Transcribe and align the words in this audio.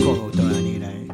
¿Cómo 0.00 0.12
me 0.14 0.18
gusta 0.20 0.42
la 0.42 0.60
negra, 0.60 0.90
eh? 0.92 1.08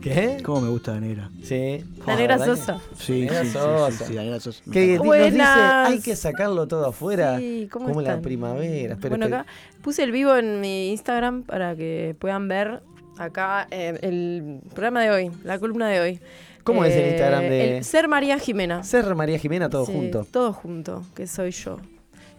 ¿Qué? 0.00 0.42
¿Cómo 0.44 0.60
me 0.60 0.68
gusta 0.68 0.92
la 0.94 1.00
negra? 1.00 1.30
Sí. 1.42 1.84
La 2.06 2.16
negra 2.16 2.36
¿verdad 2.36 2.56
Sosa. 2.56 2.78
Sí, 2.98 3.26
sí, 3.28 3.34
sí, 3.42 3.46
Sosa. 3.50 4.06
sí, 4.06 4.12
la 4.12 4.22
negra 4.22 4.40
Sosa. 4.40 4.62
Que 4.70 4.96
nos 4.98 5.32
dice, 5.32 5.42
hay 5.42 6.00
que 6.00 6.14
sacarlo 6.16 6.68
todo 6.68 6.86
afuera. 6.86 7.38
Sí, 7.38 7.68
¿cómo 7.72 7.86
como 7.88 8.00
la 8.02 8.10
están? 8.10 8.22
primavera. 8.22 8.94
Espera, 8.94 9.16
bueno, 9.16 9.26
acá 9.26 9.46
puse 9.82 10.02
el 10.04 10.12
vivo 10.12 10.36
en 10.36 10.60
mi 10.60 10.90
Instagram 10.90 11.42
para 11.42 11.74
que 11.74 12.14
puedan 12.18 12.46
ver 12.48 12.82
acá 13.18 13.66
eh, 13.70 13.98
el 14.02 14.60
programa 14.70 15.02
de 15.02 15.10
hoy, 15.10 15.30
la 15.42 15.58
columna 15.58 15.88
de 15.88 16.00
hoy. 16.00 16.20
¿Cómo 16.64 16.84
es 16.84 16.94
el 16.94 17.00
Eh, 17.02 17.08
Instagram 17.10 17.40
de- 17.42 17.76
el 17.78 17.84
Ser 17.84 18.08
María 18.08 18.38
Jimena. 18.38 18.82
Ser 18.84 19.14
María 19.14 19.38
Jimena, 19.38 19.68
todo 19.68 19.86
Sí, 19.86 19.92
junto. 19.92 20.24
Todo 20.30 20.52
junto, 20.52 21.02
que 21.14 21.26
soy 21.26 21.50
yo. 21.50 21.78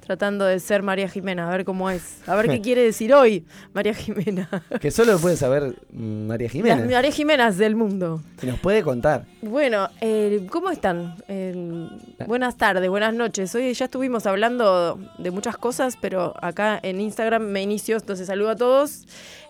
Tratando 0.05 0.45
de 0.45 0.59
ser 0.59 0.83
María 0.83 1.09
Jimena, 1.09 1.47
a 1.47 1.51
ver 1.51 1.65
cómo 1.65 1.89
es. 1.89 2.19
A 2.27 2.35
ver 2.35 2.47
qué 2.47 2.61
quiere 2.63 2.83
decir 2.83 3.13
hoy 3.13 3.45
María 3.73 3.93
Jimena. 3.93 4.49
Que 4.79 4.91
solo 4.91 5.13
lo 5.13 5.19
puede 5.19 5.35
saber 5.35 5.75
María 5.91 6.45
Las 6.45 6.51
Jimena. 6.51 6.85
María 6.85 7.11
Jimenas 7.11 7.57
del 7.57 7.75
mundo. 7.75 8.21
Y 8.41 8.45
nos 8.45 8.59
puede 8.59 8.83
contar. 8.83 9.25
Bueno, 9.41 9.89
eh, 10.01 10.45
¿cómo 10.51 10.69
están? 10.69 11.15
Eh, 11.27 11.87
buenas 12.27 12.57
tardes, 12.57 12.89
buenas 12.89 13.13
noches. 13.13 13.53
Hoy 13.55 13.73
ya 13.73 13.85
estuvimos 13.85 14.25
hablando 14.25 14.99
de 15.17 15.31
muchas 15.31 15.57
cosas, 15.57 15.97
pero 15.99 16.33
acá 16.41 16.79
en 16.83 17.01
Instagram 17.01 17.43
me 17.43 17.61
inicio, 17.61 17.97
entonces 17.97 18.27
saludo 18.27 18.49
a 18.51 18.55
todos. 18.55 19.05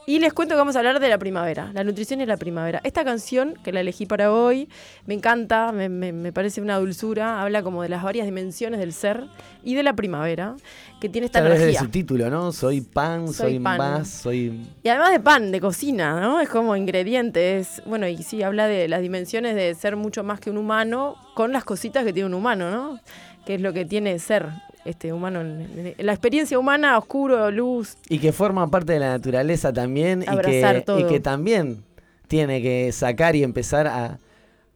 Y 0.08 0.20
les 0.20 0.34
cuento 0.34 0.54
que 0.54 0.60
vamos 0.60 0.76
a 0.76 0.80
hablar 0.80 1.00
de 1.00 1.10
la 1.10 1.18
primavera, 1.18 1.72
la 1.74 1.84
nutrición 1.84 2.22
y 2.22 2.28
la 2.28 2.38
primavera. 2.38 2.80
Esta 2.84 3.04
canción, 3.04 3.56
que 3.64 3.72
la 3.72 3.80
elegí 3.82 4.06
para 4.06 4.32
hoy, 4.32 4.70
me 5.08 5.16
encanta, 5.16 5.72
me, 5.72 5.90
me- 5.90 6.12
me 6.14 6.32
parece 6.32 6.62
una 6.62 6.78
dulzura, 6.78 7.42
habla 7.42 7.64
como 7.64 7.82
de 7.82 7.90
las 7.90 8.04
varias 8.04 8.28
dimensiones 8.28 8.80
del 8.80 8.94
ser 8.94 9.26
y 9.64 9.74
de 9.74 9.82
la 9.82 9.94
primavera, 9.94 10.56
que 11.02 11.10
tiene 11.10 11.26
esta 11.26 11.40
energía. 11.40 11.80
su 11.80 11.88
título, 11.90 12.30
¿no? 12.30 12.52
Soy 12.52 12.82
pan, 12.82 13.28
soy, 13.30 13.54
Soy 13.54 13.60
pan. 13.60 13.78
más, 13.80 14.08
soy. 14.08 14.68
Y 14.84 14.90
además 14.90 15.12
de 15.12 15.20
pan, 15.22 15.52
de 15.52 15.60
cocina, 15.60 16.20
¿no? 16.22 16.40
Es 16.40 16.50
como 16.50 16.76
ingredientes. 16.76 17.82
Bueno, 17.88 18.08
y 18.08 18.18
sí, 18.22 18.44
habla 18.44 18.68
de 18.68 18.88
las 18.88 19.02
dimensiones 19.02 19.56
de 19.56 19.74
ser 19.74 19.96
mucho 19.96 20.24
más 20.24 20.40
que 20.40 20.52
un 20.52 20.58
humano 20.58 21.16
con 21.34 21.52
las 21.52 21.64
cositas 21.66 22.06
que 22.06 22.14
tiene 22.14 22.28
un 22.28 22.36
humano, 22.36 22.70
¿no? 22.70 23.00
Que 23.46 23.56
es 23.56 23.62
lo 23.62 23.74
que 23.74 23.86
tiene 23.86 24.18
ser 24.20 24.48
este 24.86 25.14
humano. 25.14 25.42
la 25.98 26.12
experiencia 26.14 26.58
humana, 26.60 26.98
oscuro, 26.98 27.50
luz. 27.52 27.96
Y 28.10 28.20
que 28.20 28.32
forma 28.32 28.70
parte 28.70 28.94
de 28.94 29.00
la 29.00 29.10
naturaleza 29.10 29.74
también. 29.74 30.24
Y 30.24 30.38
que, 30.40 30.84
todo. 30.86 31.00
y 31.00 31.06
que 31.06 31.20
también 31.20 31.84
tiene 32.28 32.62
que 32.62 32.92
sacar 32.92 33.36
y 33.36 33.44
empezar 33.44 33.88
a, 33.88 34.20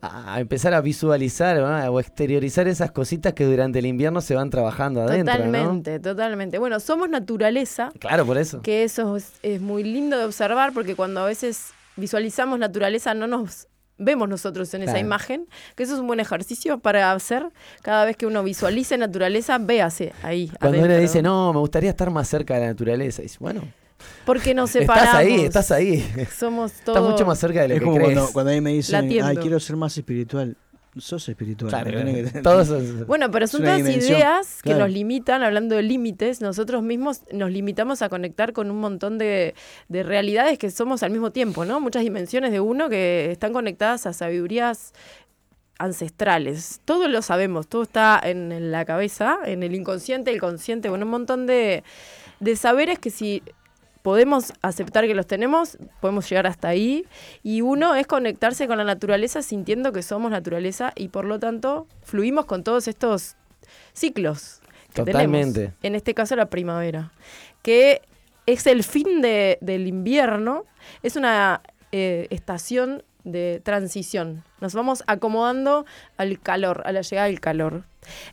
a 0.02 0.40
empezar 0.40 0.74
a 0.74 0.82
visualizar 0.82 1.58
¿no? 1.58 1.92
o 1.92 2.00
exteriorizar 2.00 2.68
esas 2.68 2.92
cositas 2.92 3.34
que 3.34 3.46
durante 3.46 3.80
el 3.80 3.86
invierno 3.86 4.22
se 4.22 4.36
van 4.36 4.50
trabajando 4.50 5.02
adentro. 5.02 5.34
¿no? 5.38 5.46
totalmente, 5.46 6.00
totalmente. 6.00 6.58
Bueno, 6.60 6.80
somos 6.80 7.10
naturaleza, 7.10 7.92
Claro, 8.00 8.26
por 8.26 8.38
eso. 8.38 8.62
que 8.62 8.84
eso 8.84 9.16
es, 9.16 9.34
es 9.44 9.62
muy 9.62 9.84
lindo 9.84 10.18
de 10.18 10.26
observar 10.26 10.74
porque 10.74 10.96
cuando 10.96 11.22
a 11.22 11.26
veces 11.26 11.72
visualizamos 11.98 12.58
naturaleza 12.60 13.14
no 13.14 13.28
nos 13.28 13.68
vemos 14.00 14.28
nosotros 14.28 14.74
en 14.74 14.84
esa 14.84 14.98
imagen, 14.98 15.46
que 15.76 15.84
eso 15.84 15.94
es 15.94 16.00
un 16.00 16.08
buen 16.08 16.20
ejercicio 16.20 16.80
para 16.80 17.12
hacer. 17.12 17.46
Cada 17.84 18.06
vez 18.06 18.18
que 18.18 18.26
uno 18.26 18.42
visualice 18.44 18.98
naturaleza, 18.98 19.58
véase 19.60 20.14
ahí. 20.24 20.52
Cuando 20.60 20.80
uno 20.80 20.98
dice, 20.98 21.22
no, 21.22 21.54
me 21.54 21.60
gustaría 21.60 21.92
estar 21.92 22.10
más 22.10 22.28
cerca 22.28 22.56
de 22.56 22.62
la 22.62 22.68
naturaleza, 22.68 23.22
dice, 23.22 23.38
bueno, 23.40 23.62
Porque 24.26 24.54
nos 24.54 24.70
separamos. 24.72 25.08
estás 25.10 25.16
ahí, 25.16 25.42
estás 25.46 25.72
ahí. 25.72 26.28
Somos 26.36 26.72
todos. 26.86 26.98
Estás 26.98 27.12
mucho 27.12 27.26
más 27.26 27.38
cerca 27.38 27.62
de 27.62 27.68
lo 27.68 27.74
Es 27.76 27.80
que 27.82 27.86
como 27.86 27.98
crees. 27.98 28.14
cuando, 28.14 28.34
cuando 28.34 28.52
a 28.52 28.56
mí 28.56 28.62
me 28.62 28.72
dicen, 28.72 29.24
ay, 29.24 29.38
quiero 29.38 29.60
ser 29.60 29.76
más 29.76 29.96
espiritual. 29.98 30.56
Sos 30.98 31.30
espiritual. 31.30 31.70
Claro, 31.70 31.92
que- 31.92 32.40
todos 32.44 32.70
Bueno, 33.08 33.30
pero 33.32 33.46
son 33.48 33.62
todas 33.62 33.78
dimensión, 33.78 34.18
ideas 34.18 34.62
que 34.64 34.70
claro. 34.72 34.86
nos 34.86 34.94
limitan, 34.94 35.44
hablando 35.44 35.76
de 35.76 35.84
límites, 35.84 36.42
nosotros 36.42 36.82
mismos 36.84 37.22
nos 37.32 37.52
limitamos 37.52 38.02
a 38.02 38.10
conectar 38.10 38.54
con 38.54 38.72
un 38.72 38.80
montón 38.80 39.18
de, 39.18 39.54
de 39.88 40.04
realidades 40.04 40.58
que 40.58 40.72
somos 40.72 41.04
al 41.04 41.12
mismo 41.12 41.32
tiempo, 41.32 41.64
¿no? 41.66 41.80
Muchas 41.80 42.02
dimensiones 42.04 42.52
de 42.52 42.60
uno 42.60 42.90
que 42.90 43.32
están 43.32 43.54
conectadas 43.54 44.06
a 44.08 44.14
sabidurías 44.14 44.94
ancestrales. 45.78 46.82
Todo 46.86 47.08
lo 47.08 47.22
sabemos, 47.22 47.68
todo 47.68 47.84
está 47.84 48.20
en, 48.24 48.52
en 48.52 48.72
la 48.72 48.84
cabeza, 48.86 49.38
en 49.46 49.64
el 49.64 49.76
inconsciente, 49.76 50.32
el 50.32 50.40
consciente, 50.40 50.90
bueno, 50.90 51.06
un 51.06 51.12
montón 51.12 51.46
de, 51.48 51.84
de 52.40 52.56
saberes 52.56 53.00
que 53.00 53.10
si 53.10 53.42
podemos 54.02 54.54
aceptar 54.62 55.06
que 55.08 55.16
los 55.16 55.28
tenemos, 55.28 55.78
podemos 56.02 56.30
llegar 56.30 56.48
hasta 56.48 56.68
ahí. 56.70 57.06
Y 57.44 57.62
uno 57.62 57.96
es 57.96 58.08
conectarse 58.08 58.68
con 58.68 58.78
la 58.78 58.84
naturaleza 58.84 59.42
sintiendo 59.42 59.92
que 59.92 60.02
somos 60.04 60.32
naturaleza 60.32 60.92
y 60.96 61.10
por 61.10 61.26
lo 61.26 61.40
tanto 61.40 61.88
fluimos 62.04 62.46
con 62.46 62.64
todos 62.64 62.88
estos 62.88 63.36
ciclos. 63.94 64.62
Que 64.94 65.04
Totalmente. 65.04 65.54
Tenemos. 65.60 65.76
En 65.84 65.96
este 65.96 66.14
caso 66.14 66.36
la 66.36 66.48
primavera, 66.50 67.12
que 67.62 68.02
es 68.46 68.66
el 68.66 68.84
fin 68.84 69.22
de- 69.22 69.58
del 69.62 69.86
invierno, 69.88 70.66
es 71.04 71.16
una 71.16 71.62
eh, 71.92 72.28
estación 72.30 73.04
de 73.24 73.62
transición. 73.64 74.44
Nos 74.62 74.74
vamos 74.74 75.04
acomodando 75.08 75.86
al 76.18 76.40
calor, 76.40 76.84
a 76.86 76.92
la 76.92 77.02
llegada 77.02 77.28
del 77.28 77.40
calor. 77.40 77.84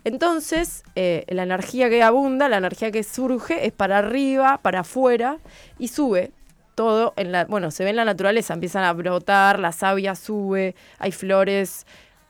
Entonces, 0.04 0.82
eh, 0.94 1.24
la 1.28 1.42
energía 1.42 1.88
que 1.88 2.02
abunda, 2.02 2.48
la 2.48 2.58
energía 2.58 2.90
que 2.90 3.02
surge, 3.02 3.66
es 3.66 3.72
para 3.72 3.98
arriba, 3.98 4.58
para 4.62 4.80
afuera 4.80 5.38
y 5.78 5.88
sube 5.88 6.32
todo 6.74 7.14
en 7.16 7.32
la. 7.32 7.46
Bueno, 7.46 7.70
se 7.70 7.84
ve 7.84 7.90
en 7.90 7.96
la 7.96 8.04
naturaleza, 8.04 8.54
empiezan 8.54 8.84
a 8.84 8.92
brotar, 8.92 9.58
la 9.58 9.72
savia 9.72 10.14
sube, 10.14 10.74
hay 10.98 11.12
flores, 11.12 11.86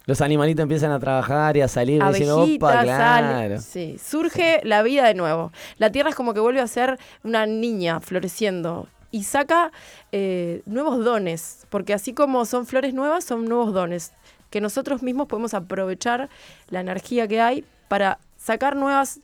Los 0.07 0.21
animalitos 0.21 0.63
empiezan 0.63 0.93
a 0.93 1.01
trabajar 1.01 1.57
y 1.57 1.63
a 1.63 1.69
salir 1.69 2.03
diciendo, 2.05 2.43
opa, 2.43 2.83
claro. 2.83 3.61
Sí, 3.61 3.99
surge 4.03 4.61
la 4.63 4.83
vida 4.83 5.07
de 5.07 5.15
nuevo. 5.15 5.53
La 5.79 5.91
tierra 5.91 6.11
es 6.11 6.17
como 6.17 6.33
que 6.33 6.41
vuelve 6.41 6.61
a 6.61 6.67
ser 6.69 6.99
una 7.25 7.45
niña 7.47 8.01
floreciendo 8.01 8.89
y 9.17 9.23
saca 9.25 9.73
eh, 10.13 10.63
nuevos 10.67 11.03
dones, 11.05 11.67
porque 11.71 11.95
así 11.95 12.13
como 12.13 12.45
son 12.45 12.67
flores 12.67 12.93
nuevas, 12.93 13.25
son 13.25 13.45
nuevos 13.47 13.73
dones 13.73 14.13
que 14.51 14.61
nosotros 14.61 15.03
mismos 15.03 15.27
podemos 15.27 15.55
aprovechar 15.55 16.29
la 16.69 16.81
energía 16.81 17.27
que 17.27 17.41
hay 17.41 17.65
para 17.89 18.19
sacar 18.37 18.77
nuevas, 18.77 19.21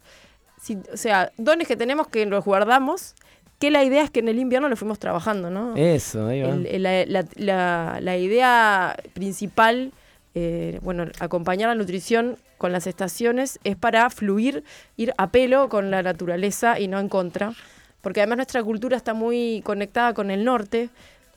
si- 0.60 0.78
o 0.92 0.96
sea, 0.96 1.30
dones 1.36 1.68
que 1.68 1.76
tenemos 1.76 2.08
que 2.08 2.24
los 2.26 2.44
guardamos, 2.44 3.14
que 3.58 3.70
la 3.70 3.84
idea 3.84 4.02
es 4.02 4.10
que 4.10 4.20
en 4.20 4.28
el 4.28 4.38
invierno 4.38 4.68
lo 4.68 4.76
fuimos 4.76 4.98
trabajando, 4.98 5.50
¿no? 5.50 5.76
Eso, 5.76 6.26
ahí 6.26 6.42
va. 6.42 6.48
El- 6.48 6.66
el- 6.66 6.82
la, 6.82 7.04
la- 7.06 7.24
la- 7.36 7.98
la 8.00 8.16
idea 8.16 8.96
principal, 9.14 9.92
eh, 10.34 10.78
bueno, 10.82 11.04
acompañar 11.20 11.68
la 11.68 11.74
nutrición 11.74 12.36
con 12.58 12.72
las 12.72 12.86
estaciones 12.86 13.60
es 13.64 13.76
para 13.76 14.08
fluir, 14.10 14.64
ir 14.96 15.12
a 15.18 15.30
pelo 15.30 15.68
con 15.68 15.90
la 15.90 16.02
naturaleza 16.02 16.80
y 16.80 16.88
no 16.88 16.98
en 16.98 17.08
contra. 17.08 17.52
Porque 18.02 18.20
además 18.20 18.36
nuestra 18.38 18.62
cultura 18.62 18.96
está 18.98 19.14
muy 19.14 19.62
conectada 19.64 20.12
con 20.12 20.30
el 20.30 20.44
norte, 20.44 20.90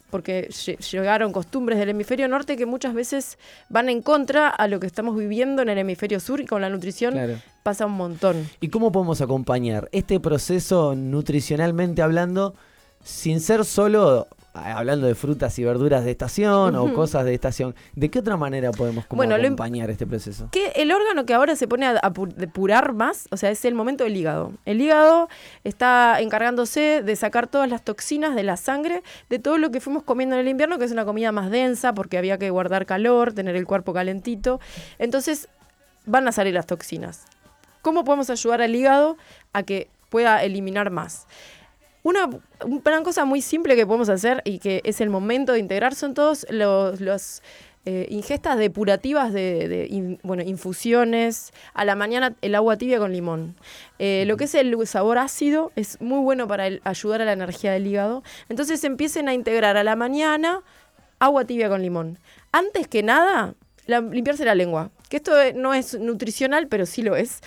porque 0.09 0.49
lle- 0.49 0.77
llegaron 0.91 1.31
costumbres 1.31 1.79
del 1.79 1.89
hemisferio 1.89 2.27
norte 2.27 2.57
que 2.57 2.65
muchas 2.65 2.93
veces 2.93 3.37
van 3.69 3.87
en 3.89 4.01
contra 4.01 4.49
a 4.49 4.67
lo 4.67 4.79
que 4.79 4.87
estamos 4.87 5.15
viviendo 5.17 5.61
en 5.61 5.69
el 5.69 5.77
hemisferio 5.77 6.19
sur 6.19 6.41
y 6.41 6.45
con 6.45 6.61
la 6.61 6.69
nutrición 6.69 7.13
Claro. 7.13 7.35
pasa 7.63 7.85
un 7.85 7.93
montón. 7.93 8.47
¿Y 8.61 8.69
cómo 8.69 8.91
podemos 8.91 9.21
acompañar 9.21 9.87
este 9.91 10.19
proceso 10.19 10.95
nutricionalmente 10.95 12.01
hablando 12.01 12.53
sin 13.03 13.39
ser 13.39 13.63
solo 13.65 14.27
hablando 14.55 15.05
de 15.07 15.15
frutas 15.15 15.57
y 15.59 15.63
verduras 15.63 16.05
de 16.05 16.11
estación 16.11 16.75
o 16.75 16.93
cosas 16.93 17.25
de 17.25 17.33
estación? 17.33 17.75
¿De 17.95 18.09
qué 18.09 18.19
otra 18.19 18.37
manera 18.37 18.71
podemos 18.71 19.05
como 19.05 19.17
Bueno, 19.17 19.35
acompañar 19.35 19.89
este 19.89 20.07
proceso? 20.07 20.49
que 20.51 20.67
el 20.75 20.91
órgano 20.91 21.25
que 21.25 21.33
ahora 21.33 21.55
se 21.55 21.67
pone 21.67 21.85
a, 21.85 21.91
a 22.01 22.11
pu- 22.13 22.33
depurar 22.33 22.93
más, 22.93 23.27
o 23.31 23.37
sea, 23.37 23.51
es 23.51 23.63
el 23.65 23.73
momento 23.75 24.03
del 24.03 24.15
hígado. 24.17 24.51
El 24.65 24.81
hígado 24.81 25.27
está 25.63 26.19
encargándose 26.21 27.01
de 27.03 27.15
sacar 27.15 27.47
todas 27.47 27.69
las 27.69 27.83
toxinas 27.83 28.35
de 28.35 28.43
la 28.43 28.57
sangre, 28.57 29.03
de 29.29 29.39
todo 29.39 29.57
lo 29.57 29.71
que 29.71 29.79
fuimos 29.81 30.03
comiendo 30.03 30.35
en 30.35 30.41
el 30.41 30.47
invierno, 30.47 30.77
que 30.79 30.85
es 30.85 30.91
una 30.91 31.05
comida 31.05 31.31
más 31.31 31.51
densa, 31.51 31.93
porque 31.93 32.17
había 32.17 32.37
que 32.37 32.49
guardar 32.49 32.85
calor, 32.85 33.33
tener 33.33 33.55
el 33.55 33.65
cuerpo 33.65 33.93
calentito. 33.93 34.59
Entonces, 34.99 35.49
van 36.05 36.27
a 36.27 36.31
salir 36.31 36.53
las 36.53 36.65
toxinas. 36.67 37.25
¿Cómo 37.81 38.03
podemos 38.03 38.29
ayudar 38.29 38.61
al 38.61 38.75
hígado 38.75 39.17
a 39.53 39.63
que 39.63 39.89
pueda 40.09 40.43
eliminar 40.43 40.89
más? 40.91 41.27
Una, 42.05 42.29
una 42.63 43.01
cosa 43.03 43.25
muy 43.25 43.41
simple 43.41 43.75
que 43.75 43.87
podemos 43.87 44.09
hacer 44.09 44.43
y 44.45 44.59
que 44.59 44.79
es 44.83 45.01
el 45.01 45.09
momento 45.09 45.53
de 45.53 45.59
integrar 45.59 45.95
son 45.95 46.13
todos 46.13 46.45
los, 46.51 47.01
los, 47.01 47.41
eh, 47.87 48.05
ingestas 48.11 48.59
depurativas 48.59 49.33
de, 49.33 49.67
de 49.67 49.87
in- 49.89 50.19
bueno, 50.21 50.43
infusiones. 50.43 51.51
A 51.73 51.83
la 51.83 51.95
mañana 51.95 52.35
el 52.43 52.53
agua 52.53 52.77
tibia 52.77 52.99
con 52.99 53.11
limón. 53.11 53.55
Eh, 53.97 54.23
lo 54.27 54.37
que 54.37 54.43
es 54.43 54.53
el 54.53 54.75
sabor 54.85 55.17
ácido 55.17 55.71
es 55.75 55.99
muy 55.99 56.19
bueno 56.19 56.47
para 56.47 56.67
el- 56.67 56.79
ayudar 56.83 57.23
a 57.23 57.25
la 57.25 57.33
energía 57.33 57.71
del 57.71 57.87
hígado. 57.87 58.21
Entonces 58.49 58.83
empiecen 58.83 59.27
a 59.27 59.33
integrar 59.33 59.75
a 59.75 59.83
la 59.83 59.95
mañana 59.95 60.61
agua 61.17 61.45
tibia 61.45 61.69
con 61.69 61.81
limón. 61.81 62.19
Antes 62.51 62.87
que 62.87 63.01
nada, 63.01 63.55
la- 63.87 64.01
limpiarse 64.01 64.45
la 64.45 64.53
lengua. 64.53 64.91
Que 65.09 65.17
esto 65.17 65.31
no 65.55 65.73
es 65.73 65.97
nutricional, 65.99 66.67
pero 66.67 66.85
sí 66.85 67.01
lo 67.01 67.15
es. 67.15 67.41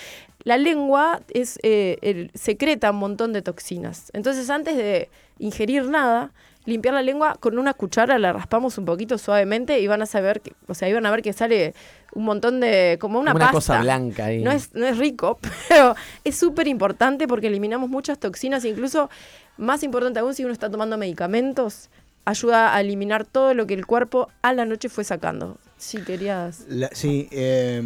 La 0.48 0.56
lengua 0.56 1.20
es, 1.28 1.58
eh, 1.62 1.98
el- 2.00 2.30
secreta 2.34 2.90
un 2.90 2.96
montón 2.98 3.32
de 3.34 3.42
toxinas. 3.42 4.10
Entonces, 4.14 4.48
antes 4.48 4.76
de 4.76 5.10
ingerir 5.38 5.84
nada, 5.84 6.30
limpiar 6.64 6.94
la 6.94 7.02
lengua 7.02 7.36
con 7.38 7.58
una 7.58 7.74
cuchara, 7.74 8.18
la 8.18 8.32
raspamos 8.32 8.78
un 8.78 8.84
poquito 8.86 9.18
suavemente 9.18 9.78
y 9.80 9.86
van 9.86 10.00
a 10.02 10.06
saber, 10.06 10.40
que, 10.40 10.52
o 10.66 10.74
sea, 10.74 10.88
iban 10.88 11.04
a 11.06 11.10
ver 11.10 11.20
que 11.22 11.32
sale 11.32 11.74
un 12.14 12.24
montón 12.24 12.60
de, 12.60 12.96
como 13.00 13.18
una 13.20 13.32
Como 13.32 13.44
una 13.44 13.52
pasta. 13.52 13.74
cosa 13.74 13.80
blanca 13.82 14.24
ahí. 14.26 14.42
No 14.42 14.50
es, 14.50 14.74
no 14.74 14.86
es 14.86 14.96
rico, 14.96 15.38
pero 15.68 15.94
es 16.24 16.36
súper 16.36 16.66
importante 16.66 17.28
porque 17.28 17.46
eliminamos 17.48 17.90
muchas 17.90 18.18
toxinas, 18.18 18.64
incluso 18.64 19.10
más 19.58 19.82
importante 19.82 20.20
aún 20.20 20.34
si 20.34 20.44
uno 20.44 20.52
está 20.54 20.70
tomando 20.70 20.96
medicamentos, 20.96 21.90
ayuda 22.24 22.74
a 22.74 22.80
eliminar 22.80 23.24
todo 23.24 23.54
lo 23.54 23.66
que 23.66 23.74
el 23.74 23.86
cuerpo 23.86 24.28
a 24.42 24.52
la 24.52 24.64
noche 24.64 24.88
fue 24.88 25.04
sacando. 25.04 25.58
Si 25.76 26.02
querías. 26.02 26.64
La- 26.68 26.90
sí, 26.92 27.28
eh, 27.30 27.80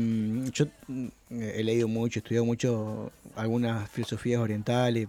yo 0.53 0.67
he 1.31 1.63
leído 1.63 1.89
mucho, 1.89 2.19
he 2.19 2.21
estudiado 2.21 2.45
mucho 2.45 3.13
algunas 3.37 3.89
filosofías 3.91 4.41
orientales, 4.41 5.09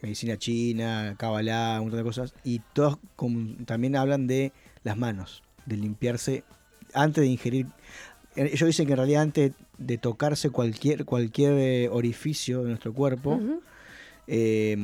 medicina 0.00 0.36
china, 0.36 1.14
Kabbalah, 1.18 1.74
un 1.78 1.82
montón 1.86 1.98
de 1.98 2.04
cosas, 2.04 2.34
y 2.44 2.60
todos 2.72 2.98
como- 3.16 3.54
también 3.66 3.94
hablan 3.96 4.26
de 4.26 4.52
las 4.82 4.96
manos, 4.96 5.42
de 5.66 5.76
limpiarse 5.76 6.42
antes 6.94 7.22
de 7.22 7.28
ingerir. 7.28 7.66
eh, 8.34 8.50
Ellos 8.52 8.66
dicen 8.66 8.86
que 8.86 8.92
en 8.92 8.98
realidad 8.98 9.22
antes 9.22 9.52
de 9.78 9.98
tocarse 9.98 10.50
cualquier, 10.50 11.04
cualquier 11.04 11.52
eh, 11.58 11.88
orificio 11.90 12.62
de 12.62 12.68
nuestro 12.70 12.92
cuerpo, 12.94 13.40
eh, 14.26 14.76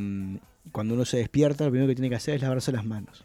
cuando 0.72 0.94
uno 0.94 1.04
se 1.04 1.16
despierta, 1.16 1.64
lo 1.64 1.70
primero 1.70 1.88
que 1.88 1.94
tiene 1.94 2.10
que 2.10 2.16
hacer 2.16 2.34
es 2.34 2.42
lavarse 2.42 2.72
las 2.72 2.84
manos. 2.84 3.24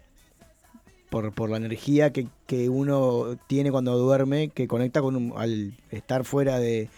Por, 1.14 1.32
por 1.32 1.50
la 1.52 1.58
energía 1.58 2.12
que, 2.12 2.28
que 2.48 2.70
uno 2.70 3.38
tiene 3.48 3.70
cuando 3.72 3.98
duerme, 3.98 4.50
que 4.50 4.68
conecta 4.68 5.00
con 5.02 5.16
un- 5.16 5.34
al 5.38 5.74
estar 5.92 6.24
fuera 6.26 6.58
de, 6.58 6.90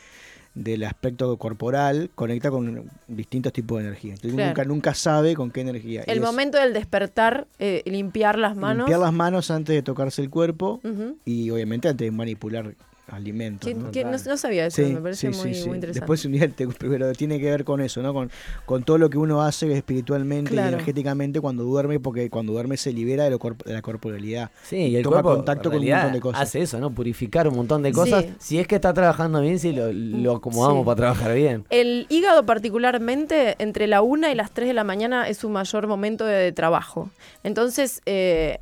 del 0.54 0.86
aspecto 0.86 1.36
corporal, 1.38 2.10
conecta 2.16 2.50
con 2.50 2.90
distintos 3.10 3.52
tipos 3.52 3.78
de 3.80 3.88
energía. 3.88 4.14
Entonces 4.14 4.36
Claro. 4.36 4.50
nunca, 4.52 4.64
nunca 4.64 4.94
sabe 4.94 5.36
con 5.36 5.52
qué 5.52 5.60
energía. 5.62 6.04
El 6.08 6.20
es 6.20 6.24
momento 6.24 6.58
del 6.58 6.72
despertar, 6.74 7.46
eh, 7.60 7.82
limpiar 7.86 8.40
las 8.40 8.56
manos. 8.56 8.86
Limpiar 8.88 9.02
las 9.02 9.12
manos 9.12 9.52
antes 9.52 9.76
de 9.76 9.82
tocarse 9.82 10.22
el 10.22 10.30
cuerpo 10.30 10.80
y 11.26 11.50
obviamente 11.50 11.90
antes 11.90 12.06
de 12.08 12.12
manipular 12.12 12.74
alimentos. 13.08 13.74
¿no? 13.76 13.92
que 13.92 14.04
no, 14.04 14.12
no 14.12 14.38
sabía 14.38 14.66
eso, 14.66 14.82
me 14.82 14.96
parece 14.98 15.30
muy, 15.30 15.38
muy 15.44 15.52
interesante. 15.56 15.92
Después 15.94 16.26
un 16.26 16.32
día 16.34 16.48
te- 16.50 16.68
pero 16.68 17.12
tiene 17.14 17.40
que 17.40 17.46
ver 17.50 17.64
con 17.64 17.82
eso, 17.82 18.02
¿no? 18.02 18.14
Con, 18.14 18.32
con 18.66 18.84
todo 18.84 18.98
lo 18.98 19.10
que 19.10 19.18
uno 19.18 19.42
hace 19.44 19.72
espiritualmente 19.72 20.52
Claro. 20.52 20.72
y 20.72 20.74
energéticamente 20.74 21.40
cuando 21.42 21.64
duerme, 21.64 22.00
porque 22.00 22.30
cuando 22.30 22.54
duerme 22.54 22.78
se 22.78 22.92
libera 22.94 23.26
de, 23.26 23.30
lo 23.30 23.40
corp- 23.40 23.64
de 23.64 23.74
la 23.74 23.82
corporalidad. 23.82 24.50
Sí, 24.64 24.78
y 24.78 24.96
el 24.96 25.04
Toma 25.04 25.22
cuerpo 25.22 25.36
contacto 25.36 25.70
con 25.72 25.80
un 25.80 25.88
montón 25.90 26.14
de 26.14 26.20
cosas. 26.20 26.42
hace 26.42 26.62
eso, 26.62 26.80
¿no? 26.80 26.90
Purificar 26.92 27.48
un 27.48 27.56
montón 27.56 27.84
de 27.84 27.92
cosas. 27.92 28.24
Sí. 28.26 28.34
Si 28.40 28.60
es 28.60 28.68
que 28.68 28.76
está 28.76 28.94
trabajando 28.94 29.42
bien, 29.42 29.60
si 29.60 29.72
lo, 29.72 29.92
lo 29.94 30.36
acomodamos 30.38 30.82
Sí. 30.82 30.86
para 30.86 30.96
trabajar 30.96 31.34
bien. 31.36 31.66
El 31.70 32.08
hígado 32.10 32.46
particularmente, 32.46 33.56
entre 33.60 33.88
la 33.88 34.02
1 34.02 34.30
y 34.32 34.36
las 34.36 34.52
3 34.52 34.68
de 34.68 34.74
la 34.74 34.84
mañana 34.84 35.28
es 35.30 35.38
su 35.38 35.50
mayor 35.50 35.88
momento 35.88 36.26
de, 36.26 36.36
de 36.36 36.52
trabajo. 36.52 37.10
Entonces, 37.44 38.02
eh, 38.06 38.60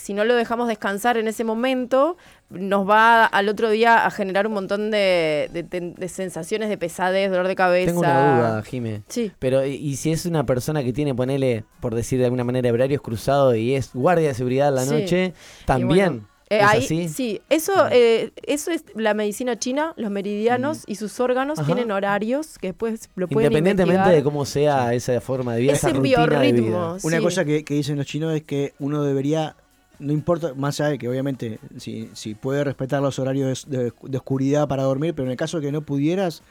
si 0.00 0.14
no 0.14 0.24
lo 0.24 0.34
dejamos 0.34 0.66
descansar 0.68 1.16
en 1.18 1.28
ese 1.28 1.44
momento, 1.44 2.16
nos 2.48 2.88
va 2.88 3.24
al 3.26 3.48
otro 3.48 3.70
día 3.70 4.06
a 4.06 4.10
generar 4.10 4.46
un 4.46 4.54
montón 4.54 4.90
de, 4.90 5.48
de- 5.52 5.62
de- 5.62 5.94
de 5.96 6.08
sensaciones 6.08 6.68
de 6.68 6.78
pesadez, 6.78 7.30
dolor 7.30 7.46
de 7.48 7.54
cabeza. 7.54 7.86
Tengo 7.90 8.00
una 8.00 8.36
duda, 8.36 8.62
Jime. 8.62 9.02
Sí. 9.08 9.30
Pero, 9.38 9.64
¿y- 9.64 9.74
¿y 9.74 9.96
si 9.96 10.10
es 10.12 10.26
una 10.26 10.44
persona 10.46 10.82
que 10.82 10.92
tiene, 10.92 11.14
ponele, 11.14 11.64
por 11.80 11.94
decir 11.94 12.18
de 12.18 12.24
alguna 12.24 12.44
manera, 12.44 12.72
horarios 12.72 13.02
cruzados 13.02 13.56
y 13.56 13.74
es 13.74 13.90
guardia 13.94 14.28
de 14.28 14.34
seguridad 14.34 14.68
a 14.68 14.72
la 14.72 14.84
Sí. 14.84 14.90
noche, 14.94 15.34
también? 15.66 16.26
eh, 16.52 16.58
¿Es 16.58 16.62
ahí- 16.66 16.78
así? 16.84 17.08
Sí, 17.08 17.40
eso, 17.48 17.72
eh, 17.92 18.32
eso 18.42 18.72
es 18.72 18.82
la 18.96 19.14
medicina 19.14 19.56
china, 19.56 19.94
los 19.96 20.10
meridianos 20.10 20.82
y 20.88 20.96
sus 20.96 21.20
órganos 21.20 21.60
Ajá. 21.60 21.66
tienen 21.66 21.92
horarios 21.92 22.58
que 22.58 22.68
después 22.68 23.08
lo 23.14 23.28
pueden 23.28 23.52
Independientemente 23.52 23.98
investigar. 24.00 24.16
de 24.16 24.24
cómo 24.24 24.44
sea 24.44 24.92
esa 24.92 25.20
forma 25.20 25.54
de 25.54 25.60
vida, 25.60 25.72
Ese 25.74 25.86
esa 25.90 25.96
rutina 25.96 26.26
de 26.26 26.26
biorritmo. 26.26 26.66
vida. 26.94 26.96
Una 27.04 27.16
Sí. 27.18 27.22
cosa 27.22 27.44
que, 27.44 27.64
que 27.64 27.74
dicen 27.74 27.96
los 27.98 28.06
chinos 28.06 28.34
es 28.34 28.42
que 28.42 28.72
uno 28.80 29.04
debería, 29.04 29.54
no 30.00 30.12
importa, 30.12 30.54
más 30.54 30.80
allá 30.80 30.90
de 30.90 30.98
que 30.98 31.08
obviamente 31.08 31.58
si, 31.78 32.10
si 32.14 32.34
puede 32.34 32.64
respetar 32.64 33.00
los 33.02 33.18
horarios 33.18 33.68
de, 33.68 33.84
de- 33.84 33.92
de 34.02 34.16
oscuridad 34.18 34.66
para 34.66 34.82
dormir, 34.82 35.14
pero 35.14 35.26
en 35.26 35.30
el 35.32 35.36
caso 35.36 35.60
de 35.60 35.66
que 35.66 35.72
no 35.72 35.82
pudieras, 35.82 36.42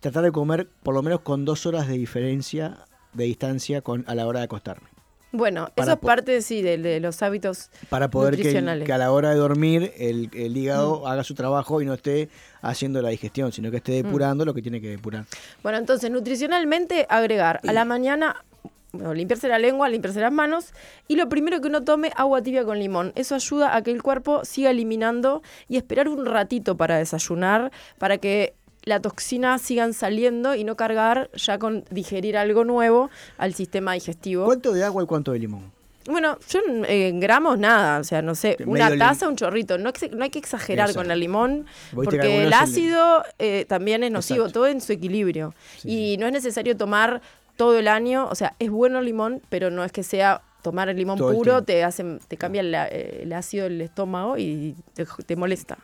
tratar 0.00 0.24
de 0.24 0.32
comer 0.32 0.68
por 0.82 0.94
lo 0.94 1.02
menos 1.02 1.20
con 1.20 1.44
dos 1.44 1.66
horas 1.66 1.86
de 1.86 1.94
diferencia 1.98 2.78
de 3.12 3.24
distancia 3.24 3.80
con, 3.82 4.04
a 4.08 4.14
la 4.16 4.26
hora 4.26 4.40
de 4.40 4.46
acostarme. 4.46 4.88
Bueno, 5.30 5.68
eso 5.74 5.92
es 5.92 5.98
parte, 5.98 6.42
sí, 6.42 6.62
de, 6.62 6.78
de 6.78 7.00
los 7.00 7.20
hábitos 7.22 7.70
Para 7.88 8.08
poder 8.08 8.34
que, 8.36 8.42
el- 8.42 8.46
nutricionales. 8.46 8.86
que 8.86 8.92
a 8.92 8.98
la 8.98 9.10
hora 9.10 9.30
de 9.30 9.36
dormir 9.36 9.92
el, 9.98 10.30
el 10.32 10.56
hígado 10.56 11.08
haga 11.08 11.24
su 11.24 11.34
trabajo 11.34 11.82
y 11.82 11.86
no 11.86 11.92
esté 11.94 12.28
haciendo 12.62 13.02
la 13.02 13.08
digestión, 13.08 13.50
sino 13.50 13.70
que 13.72 13.78
esté 13.78 13.92
depurando 13.92 14.44
lo 14.44 14.54
que 14.54 14.62
tiene 14.62 14.80
que 14.80 14.88
depurar. 14.90 15.24
Bueno, 15.62 15.78
entonces, 15.78 16.08
nutricionalmente, 16.10 17.06
agregar 17.08 17.60
a 17.66 17.72
la 17.72 17.84
mañana, 17.84 18.44
bueno, 18.94 19.14
limpiarse 19.14 19.48
la 19.48 19.58
lengua, 19.58 19.88
limpiarse 19.88 20.20
las 20.20 20.32
manos, 20.32 20.72
y 21.08 21.16
lo 21.16 21.28
primero 21.28 21.60
que 21.60 21.68
uno 21.68 21.82
tome, 21.82 22.12
agua 22.16 22.42
tibia 22.42 22.64
con 22.64 22.78
limón. 22.78 23.12
Eso 23.14 23.34
ayuda 23.34 23.76
a 23.76 23.82
que 23.82 23.90
el 23.90 24.02
cuerpo 24.02 24.44
siga 24.44 24.70
eliminando 24.70 25.42
y 25.68 25.76
esperar 25.76 26.08
un 26.08 26.24
ratito 26.24 26.76
para 26.76 26.96
desayunar, 26.98 27.72
para 27.98 28.18
que 28.18 28.54
la 28.84 29.00
toxina 29.00 29.58
sigan 29.58 29.94
saliendo 29.94 30.54
y 30.54 30.64
no 30.64 30.76
cargar 30.76 31.30
ya 31.34 31.58
con 31.58 31.84
digerir 31.90 32.36
algo 32.36 32.64
nuevo 32.64 33.10
al 33.38 33.54
sistema 33.54 33.94
digestivo. 33.94 34.44
¿Cuánto 34.44 34.72
de 34.72 34.84
agua 34.84 35.02
y 35.02 35.06
cuánto 35.06 35.32
de 35.32 35.38
limón? 35.38 35.72
Bueno, 36.06 36.38
yo 36.50 36.60
en 36.68 36.84
en 36.84 37.18
gramos 37.18 37.58
nada, 37.58 37.98
o 37.98 38.04
sea, 38.04 38.20
no 38.20 38.34
sé, 38.34 38.56
Medio 38.58 38.72
una 38.72 38.98
taza, 38.98 39.26
un 39.26 39.36
chorrito. 39.36 39.78
No, 39.78 39.90
hay 40.20 40.30
que 40.30 40.38
exagerar 40.38 40.90
Exacto. 40.90 41.02
con 41.02 41.10
el 41.10 41.18
limón, 41.18 41.66
porque 41.94 42.44
el 42.44 42.52
ácido 42.52 43.24
eh, 43.38 43.64
también 43.66 44.04
es 44.04 44.10
nocivo, 44.10 44.40
Exacto. 44.40 44.60
todo 44.60 44.66
en 44.66 44.82
su 44.82 44.92
equilibrio. 44.92 45.54
Sí, 45.78 46.12
y 46.12 46.16
no 46.18 46.26
es 46.26 46.32
necesario 46.32 46.76
tomar 46.76 47.22
todo 47.56 47.78
el 47.78 47.88
año, 47.88 48.28
o 48.30 48.34
sea, 48.34 48.54
es 48.58 48.70
bueno 48.70 48.98
el 48.98 49.04
limón, 49.06 49.42
pero 49.48 49.70
no 49.70 49.84
es 49.84 49.92
que 49.92 50.02
sea 50.02 50.42
tomar 50.62 50.88
el 50.88 50.96
limón 50.96 51.18
Todo 51.18 51.32
puro, 51.32 51.62
te 51.62 51.84
hace, 51.84 52.18
te 52.26 52.36
cambia 52.36 52.62
eh, 52.88 53.20
el 53.22 53.32
ácido 53.32 53.64
del 53.64 53.80
estómago 53.80 54.38
y 54.38 54.74
te, 54.94 55.06
te 55.26 55.36
molesta. 55.36 55.78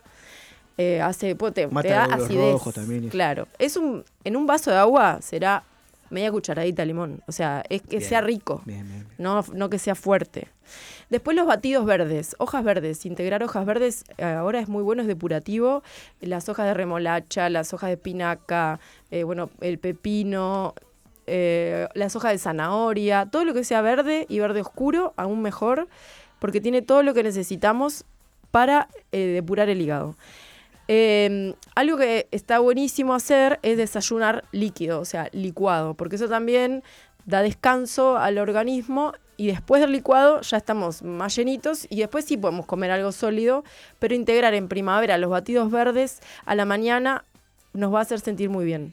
Eh, 0.79 1.01
hace, 1.03 1.37
pues, 1.37 1.53
te, 1.53 1.67
Mata 1.67 1.89
te 1.89 1.95
da 1.95 2.05
acidez. 2.05 2.53
rojos 2.53 2.75
también. 2.75 3.09
Claro. 3.11 3.47
Es 3.59 3.77
un, 3.77 4.05
en 4.25 4.37
un 4.37 4.47
vaso 4.47 4.71
de 4.71 4.79
agua 4.79 5.19
será 5.21 5.63
media 6.09 6.33
cucharadita 6.33 6.83
de 6.83 6.87
limón. 6.87 7.23
O 7.29 7.33
sea, 7.33 7.63
es 7.69 7.83
que 7.83 7.99
Bien. 7.99 8.09
sea 8.09 8.21
rico. 8.23 8.63
Bien, 8.65 8.89
bien. 8.89 9.07
No, 9.19 9.45
no 9.53 9.69
que 9.69 9.79
sea 9.79 9.95
fuerte. 9.95 10.49
Después 11.11 11.37
los 11.37 11.47
batidos 11.47 11.85
verdes, 11.85 12.35
hojas 12.39 12.65
verdes. 12.65 13.05
Integrar 13.05 13.43
hojas 13.43 13.67
verdes 13.67 14.05
eh, 14.17 14.25
ahora 14.25 14.61
es 14.61 14.69
muy 14.69 14.83
bueno, 14.83 15.03
es 15.03 15.09
depurativo. 15.09 15.83
Las 16.21 16.49
hojas 16.49 16.67
de 16.67 16.75
remolacha, 16.75 17.51
las 17.51 17.75
hojas 17.75 17.89
de 17.89 17.95
espinaca, 17.95 18.81
eh, 19.11 19.25
bueno, 19.25 19.51
el 19.61 19.79
pepino, 19.79 20.75
eh, 21.33 21.87
las 21.95 22.17
hojas 22.17 22.33
de 22.33 22.39
zanahoria, 22.39 23.27
todo 23.31 23.45
lo 23.45 23.55
que 23.55 23.63
sea 23.63 23.83
verde 23.83 24.27
y 24.29 24.41
verde 24.41 24.61
oscuro, 24.61 25.15
aún 25.17 25.43
mejor, 25.43 25.87
porque 26.41 26.61
tiene 26.61 26.83
todo 26.83 27.05
lo 27.05 27.15
que 27.15 27.23
necesitamos 27.23 28.05
para 28.51 28.89
eh, 29.13 29.27
depurar 29.27 29.69
el 29.69 29.81
hígado. 29.81 30.17
Eh, 30.89 31.55
algo 31.77 31.97
que 31.99 32.27
está 32.33 32.59
buenísimo 32.59 33.15
hacer 33.15 33.61
es 33.63 33.77
desayunar 33.77 34.43
líquido, 34.51 34.99
o 34.99 35.05
sea, 35.05 35.29
licuado, 35.31 35.95
porque 35.95 36.17
eso 36.17 36.29
también 36.29 36.83
da 37.27 37.43
descanso 37.43 38.17
al 38.17 38.39
organismo 38.39 39.13
y 39.37 39.47
después 39.47 39.81
del 39.81 39.93
licuado 39.93 40.41
ya 40.41 40.57
estamos 40.57 41.03
más 41.05 41.37
llenitos 41.37 41.87
y 41.89 42.01
después 42.01 42.25
sí 42.25 42.37
podemos 42.37 42.67
comer 42.67 42.91
algo 42.91 43.13
sólido, 43.13 43.63
pero 44.01 44.17
integrar 44.17 44.55
en 44.55 44.67
primavera 44.67 45.17
los 45.17 45.31
batidos 45.31 45.71
verdes 45.71 46.19
a 46.45 46.57
la 46.57 46.65
mañana 46.65 47.25
nos 47.73 47.95
va 47.95 48.01
a 48.01 48.03
hacer 48.03 48.19
sentir 48.19 48.51
muy 48.51 48.65
bien. 48.65 48.93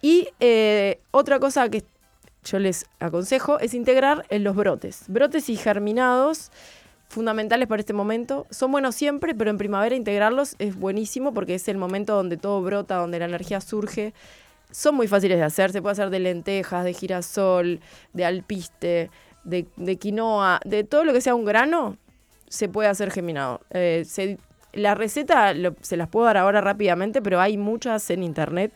Y 0.00 0.28
eh, 0.40 1.00
otra 1.10 1.38
cosa 1.38 1.68
que 1.68 1.84
yo 2.44 2.58
les 2.58 2.86
aconsejo 3.00 3.58
es 3.58 3.74
integrar 3.74 4.24
en 4.30 4.44
los 4.44 4.56
brotes. 4.56 5.04
Brotes 5.08 5.48
y 5.48 5.56
germinados 5.56 6.50
fundamentales 7.08 7.68
para 7.68 7.80
este 7.80 7.92
momento. 7.92 8.46
Son 8.50 8.70
buenos 8.70 8.94
siempre, 8.94 9.34
pero 9.34 9.50
en 9.50 9.58
primavera 9.58 9.96
integrarlos 9.96 10.54
es 10.58 10.76
buenísimo 10.76 11.32
porque 11.34 11.54
es 11.54 11.68
el 11.68 11.78
momento 11.78 12.14
donde 12.14 12.36
todo 12.36 12.62
brota, 12.62 12.96
donde 12.96 13.18
la 13.18 13.24
energía 13.24 13.60
surge. 13.60 14.14
Son 14.70 14.94
muy 14.94 15.08
fáciles 15.08 15.38
de 15.38 15.44
hacer, 15.44 15.72
se 15.72 15.80
puede 15.80 15.92
hacer 15.92 16.10
de 16.10 16.20
lentejas, 16.20 16.84
de 16.84 16.92
girasol, 16.92 17.80
de 18.12 18.24
alpiste, 18.24 19.10
de, 19.44 19.96
quinoa, 19.96 20.60
de 20.64 20.84
todo 20.84 21.04
lo 21.04 21.14
que 21.14 21.22
sea 21.22 21.34
un 21.34 21.46
grano, 21.46 21.96
se 22.48 22.68
puede 22.68 22.88
hacer 22.88 23.10
germinado. 23.10 23.62
Eh, 23.70 24.04
la 24.74 24.94
receta 24.94 25.54
se 25.80 25.96
las 25.96 26.08
puedo 26.08 26.26
dar 26.26 26.36
ahora 26.36 26.60
rápidamente, 26.60 27.22
pero 27.22 27.40
hay 27.40 27.56
muchas 27.56 28.10
en 28.10 28.22
internet. 28.22 28.72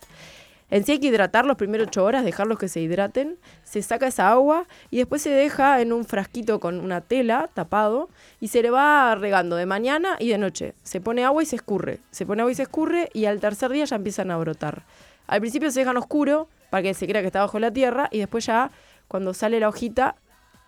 En 0.72 0.84
sí 0.86 0.92
hay 0.92 0.98
que 1.00 1.08
hidratar 1.08 1.44
los 1.44 1.58
primeros 1.58 1.88
ocho 1.88 2.02
horas, 2.02 2.24
dejarlos 2.24 2.58
que 2.58 2.66
se 2.66 2.80
hidraten, 2.80 3.36
se 3.62 3.82
saca 3.82 4.06
esa 4.06 4.30
agua 4.30 4.66
y 4.90 4.96
después 4.96 5.20
se 5.20 5.28
deja 5.28 5.82
en 5.82 5.92
un 5.92 6.06
frasquito 6.06 6.60
con 6.60 6.80
una 6.80 7.02
tela 7.02 7.50
tapado 7.52 8.08
y 8.40 8.48
se 8.48 8.62
le 8.62 8.70
va 8.70 9.14
regando 9.14 9.56
de 9.56 9.66
mañana 9.66 10.16
y 10.18 10.30
de 10.30 10.38
noche. 10.38 10.72
Se 10.82 11.02
pone 11.02 11.24
agua 11.26 11.42
y 11.42 11.46
se 11.46 11.56
escurre, 11.56 11.98
se 12.10 12.24
pone 12.24 12.40
agua 12.40 12.52
y 12.52 12.54
se 12.54 12.62
escurre 12.62 13.10
y 13.12 13.26
al 13.26 13.38
tercer 13.38 13.70
día 13.70 13.84
ya 13.84 13.96
empiezan 13.96 14.30
a 14.30 14.38
brotar. 14.38 14.84
Al 15.26 15.40
principio 15.40 15.70
se 15.70 15.80
dejan 15.80 15.98
oscuro 15.98 16.48
para 16.70 16.82
que 16.82 16.94
se 16.94 17.06
crea 17.06 17.20
que 17.20 17.26
está 17.26 17.40
bajo 17.42 17.58
la 17.58 17.70
tierra 17.70 18.08
y 18.10 18.18
después 18.20 18.46
ya 18.46 18.70
cuando 19.08 19.34
sale 19.34 19.60
la 19.60 19.68
hojita 19.68 20.16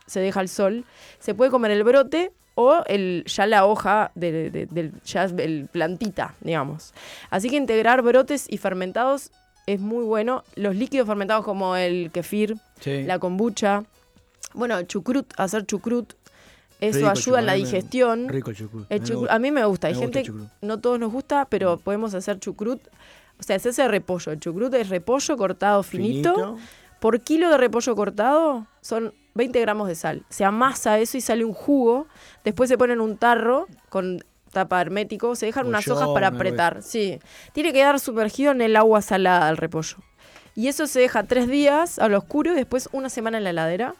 se 0.06 0.20
deja 0.20 0.40
al 0.40 0.50
sol. 0.50 0.84
Se 1.18 1.34
puede 1.34 1.50
comer 1.50 1.70
el 1.70 1.82
brote 1.82 2.30
o 2.56 2.82
el, 2.88 3.24
ya 3.26 3.46
la 3.46 3.64
hoja 3.64 4.12
de- 4.14 4.50
de- 4.50 4.66
del 4.66 4.92
ya 5.02 5.24
el 5.24 5.66
plantita, 5.72 6.34
digamos. 6.42 6.92
Así 7.30 7.48
que 7.48 7.56
integrar 7.56 8.02
brotes 8.02 8.44
y 8.50 8.58
fermentados 8.58 9.32
es 9.66 9.80
muy 9.80 10.04
bueno. 10.04 10.44
Los 10.56 10.74
líquidos 10.76 11.06
fermentados 11.06 11.44
como 11.44 11.76
el 11.76 12.10
kefir, 12.12 12.56
Sí. 12.80 13.02
la 13.04 13.18
kombucha, 13.18 13.84
bueno, 14.54 14.80
chucrut, 14.82 15.32
hacer 15.36 15.66
chucrut, 15.66 16.12
eso 16.80 16.98
Rico 16.98 17.10
ayuda 17.10 17.38
en 17.40 17.46
la 17.46 17.52
chucrut, 17.52 17.52
a 17.52 17.54
mí 17.56 17.60
me- 17.62 17.64
digestión. 17.66 18.28
Rico 18.28 18.50
el 18.50 18.56
chucrut. 18.56 18.86
El 18.90 18.96
A 18.96 19.00
mí 19.00 19.00
me 19.00 19.06
chucrut- 19.06 19.18
gusta. 19.20 19.34
a 19.34 19.38
mí 19.38 19.50
me 19.50 19.64
gusta, 19.64 19.86
hay 19.88 19.94
me 19.94 20.00
gente, 20.00 20.32
no 20.60 20.80
todos 20.80 20.98
nos 20.98 21.12
gusta, 21.12 21.46
pero 21.46 21.78
podemos 21.78 22.14
hacer 22.14 22.38
chucrut. 22.38 22.80
O 23.38 23.42
sea, 23.42 23.56
es 23.56 23.66
ese 23.66 23.88
repollo. 23.88 24.30
El 24.32 24.38
chucrut 24.40 24.72
es 24.74 24.88
repollo 24.88 25.36
cortado 25.36 25.82
finito. 25.82 26.34
Finito. 26.34 26.56
Por 27.00 27.20
kilo 27.20 27.50
de 27.50 27.58
repollo 27.58 27.94
cortado 27.96 28.66
son 28.80 29.12
20 29.34 29.60
gramos 29.60 29.88
de 29.88 29.94
sal. 29.96 30.22
Se 30.28 30.44
amasa 30.44 30.98
eso 31.00 31.18
y 31.18 31.20
sale 31.20 31.44
un 31.44 31.52
jugo. 31.52 32.06
Después 32.44 32.68
se 32.70 32.78
pone 32.78 32.92
en 32.92 33.00
un 33.00 33.16
tarro 33.18 33.66
con 33.88 34.24
tapa 34.54 34.80
hermético. 34.80 35.36
Se 35.36 35.44
dejan 35.44 35.66
unas 35.66 35.86
hojas 35.88 36.08
para 36.14 36.28
apretar. 36.28 36.82
Sí. 36.82 37.18
Tiene 37.52 37.68
que 37.70 37.80
quedar 37.80 38.00
sumergido 38.00 38.52
en 38.52 38.62
el 38.62 38.74
agua 38.76 39.02
salada 39.02 39.48
al 39.48 39.58
repollo. 39.58 39.98
Y 40.56 40.68
eso 40.68 40.86
se 40.86 41.00
deja 41.00 41.24
tres 41.24 41.48
días 41.48 41.98
a 41.98 42.08
lo 42.08 42.16
oscuro 42.16 42.52
y 42.52 42.54
después 42.54 42.88
una 42.92 43.10
semana 43.10 43.36
en 43.36 43.44
la 43.44 43.50
heladera. 43.50 43.94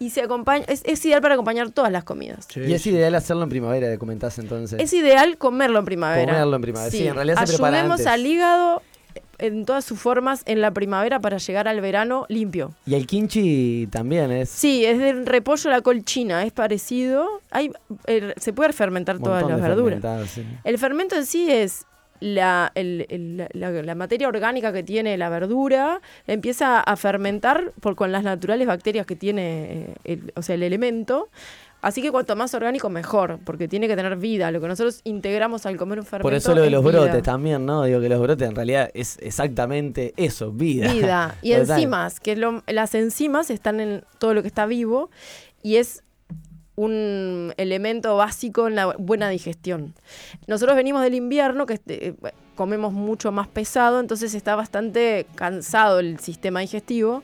Y 0.00 0.10
se 0.10 0.22
acompaña, 0.22 0.64
es, 0.68 0.82
es 0.84 1.04
ideal 1.06 1.22
para 1.22 1.34
acompañar 1.34 1.70
todas 1.70 1.90
las 1.92 2.02
comidas. 2.04 2.46
Sí, 2.52 2.60
Y 2.60 2.74
es 2.74 2.84
ideal 2.86 3.14
hacerlo 3.14 3.44
en 3.44 3.48
primavera, 3.48 3.96
comentás 3.96 4.38
entonces. 4.38 4.78
Es 4.80 4.92
ideal 4.92 5.38
comerlo 5.38 5.78
en 5.78 5.84
primavera. 5.84 6.32
Comerlo 6.32 6.56
en 6.56 6.62
primavera. 6.62 6.90
Sí, 6.90 7.06
en 7.06 7.14
realidad 7.14 7.46
se 7.46 7.52
prepara 7.54 7.76
Ayudemos 7.78 8.00
antes. 8.00 8.12
al 8.12 8.26
hígado 8.26 8.82
en 9.38 9.64
todas 9.66 9.84
sus 9.84 9.98
formas 9.98 10.42
en 10.46 10.60
la 10.60 10.70
primavera 10.72 11.20
para 11.20 11.38
llegar 11.38 11.66
al 11.68 11.80
verano 11.80 12.26
limpio. 12.28 12.72
Y 12.86 12.94
el 12.94 13.06
kimchi 13.06 13.88
también 13.90 14.30
es 14.30 14.48
Sí, 14.50 14.84
es 14.84 14.98
del 14.98 15.26
repollo 15.26 15.70
a 15.70 15.72
la 15.74 15.80
colchina, 15.82 16.44
es 16.44 16.52
parecido. 16.52 17.26
Hay, 17.50 17.70
eh, 18.06 18.32
se 18.36 18.52
puede 18.52 18.72
fermentar 18.72 19.18
todas 19.18 19.42
las 19.46 19.60
verduras. 19.60 20.30
sí. 20.30 20.44
El 20.64 20.78
fermento 20.78 21.16
en 21.16 21.26
sí 21.26 21.50
es 21.50 21.84
la, 22.20 22.70
el- 22.74 23.06
el- 23.10 23.48
la- 23.52 23.70
la 23.70 23.94
materia 23.94 24.28
orgánica 24.28 24.72
que 24.72 24.82
tiene 24.82 25.16
la 25.18 25.28
verdura, 25.28 26.00
empieza 26.26 26.80
a 26.80 26.96
fermentar 26.96 27.72
por, 27.80 27.96
con 27.96 28.12
las 28.12 28.22
naturales 28.22 28.66
bacterias 28.66 29.04
que 29.04 29.16
tiene 29.16 29.64
eh, 29.64 29.94
el, 30.04 30.32
o 30.36 30.42
sea, 30.42 30.54
el 30.54 30.62
elemento. 30.62 31.28
Así 31.84 32.00
que 32.02 32.10
cuanto 32.10 32.34
más 32.34 32.54
orgánico, 32.54 32.88
mejor, 32.88 33.38
porque 33.44 33.68
tiene 33.68 33.86
que 33.88 33.94
tener 33.96 34.16
vida. 34.16 34.50
Lo 34.50 34.60
que 34.60 34.68
nosotros 34.68 35.00
integramos 35.04 35.66
al 35.66 35.76
comer 35.76 35.98
un 35.98 36.04
fermento. 36.06 36.22
Por 36.22 36.34
eso 36.34 36.54
lo 36.54 36.62
de 36.62 36.70
los 36.70 36.82
vida. 36.82 37.00
brotes 37.00 37.22
también, 37.22 37.66
¿no? 37.66 37.84
Digo 37.84 38.00
que 38.00 38.08
los 38.08 38.20
brotes 38.20 38.48
en 38.48 38.54
realidad 38.56 38.90
es 38.94 39.18
exactamente 39.20 40.14
eso, 40.16 40.50
vida. 40.50 40.92
Vida. 40.92 41.36
Y 41.42 41.50
Total. 41.52 41.70
enzimas, 41.76 42.20
que 42.20 42.36
lo- 42.36 42.62
las 42.66 42.94
enzimas 42.94 43.50
están 43.50 43.80
en 43.80 44.02
todo 44.18 44.32
lo 44.34 44.40
que 44.42 44.48
está 44.48 44.64
vivo 44.66 45.10
y 45.62 45.76
es 45.76 46.02
un 46.76 47.52
elemento 47.56 48.16
básico 48.16 48.66
en 48.66 48.74
la 48.74 48.86
buena 48.98 49.28
digestión. 49.28 49.94
Nosotros 50.46 50.74
venimos 50.76 51.02
del 51.02 51.14
invierno, 51.14 51.66
que 51.66 51.80
eh, 51.86 52.14
comemos 52.56 52.92
mucho 52.92 53.30
más 53.30 53.46
pesado, 53.46 54.00
entonces 54.00 54.34
está 54.34 54.56
bastante 54.56 55.26
cansado 55.36 56.00
el 56.00 56.18
sistema 56.18 56.60
digestivo. 56.60 57.22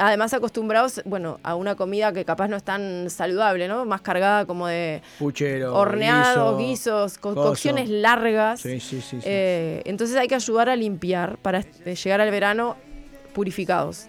Además 0.00 0.32
acostumbrados, 0.32 1.02
bueno, 1.04 1.38
a 1.42 1.54
una 1.54 1.74
comida 1.74 2.12
que 2.12 2.24
capaz 2.24 2.48
no 2.48 2.56
es 2.56 2.62
tan 2.62 3.10
saludable, 3.10 3.68
¿no? 3.68 3.84
Más 3.84 4.00
cargada 4.00 4.46
como 4.46 4.66
de 4.66 5.02
Puchero. 5.18 5.74
horneados, 5.76 6.56
guiso, 6.58 6.68
guisos, 7.06 7.18
co- 7.18 7.34
coso. 7.34 7.48
cocciones 7.50 7.88
largas. 7.90 8.60
Sí, 8.60 8.80
sí, 8.80 9.00
sí. 9.02 9.18
Eh, 9.22 9.82
entonces 9.84 10.16
hay 10.16 10.26
que 10.26 10.34
ayudar 10.34 10.68
a 10.70 10.76
limpiar 10.76 11.36
para 11.38 11.60
eh, 11.84 11.94
llegar 11.94 12.20
al 12.20 12.30
verano 12.30 12.76
purificados. 13.34 14.06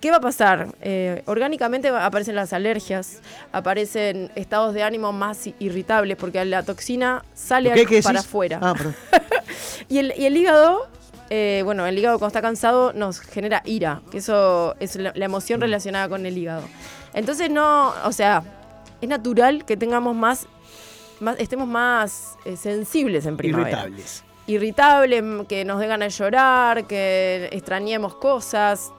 ¿Qué 0.00 0.10
va 0.10 0.16
a 0.16 0.20
pasar? 0.20 0.68
Eh, 0.80 1.22
orgánicamente 1.26 1.88
aparecen 1.88 2.34
las 2.34 2.52
alergias, 2.52 3.20
aparecen 3.52 4.30
estados 4.34 4.74
de 4.74 4.82
ánimo 4.82 5.12
más 5.12 5.48
irritables 5.60 6.16
porque 6.16 6.44
la 6.44 6.62
toxina 6.64 7.24
sale 7.34 7.68
¿Lo 7.68 7.74
qué, 7.76 7.80
al- 7.82 7.86
qué 7.88 8.02
para 8.02 8.20
afuera. 8.20 8.58
Ah. 8.62 8.74
Y, 9.88 9.98
el, 9.98 10.14
y 10.16 10.24
el 10.26 10.36
hígado, 10.36 10.86
eh, 11.34 11.62
bueno, 11.64 11.86
el 11.86 11.96
hígado 11.98 12.18
cuando 12.18 12.28
está 12.36 12.42
cansado 12.42 12.92
nos 12.92 13.20
genera 13.20 13.62
ira, 13.64 14.02
que 14.10 14.18
eso 14.18 14.74
es 14.80 14.96
la, 14.96 15.12
la 15.14 15.24
emoción 15.24 15.60
Mm. 15.60 15.62
relacionada 15.62 16.08
con 16.10 16.26
el 16.26 16.36
hígado. 16.36 16.64
Entonces 17.14 17.48
no, 17.50 17.94
o 18.04 18.12
sea, 18.12 18.42
es 19.00 19.08
natural 19.08 19.64
que 19.64 19.76
tengamos 19.78 20.14
más, 20.14 20.46
más 21.20 21.36
estemos 21.38 21.66
más 21.68 22.36
eh, 22.44 22.56
sensibles 22.56 23.24
en 23.24 23.36
primavera 23.38 23.70
Irritables. 23.86 24.24
irritable, 24.46 25.16
m- 25.18 25.46
que 25.46 25.64
nos 25.64 25.80
dé 25.80 25.86
ganas 25.86 26.12
de 26.12 26.18
llorar, 26.24 26.84
que 26.86 27.48
extrañemos 27.50 28.14
cosas. 28.16 28.90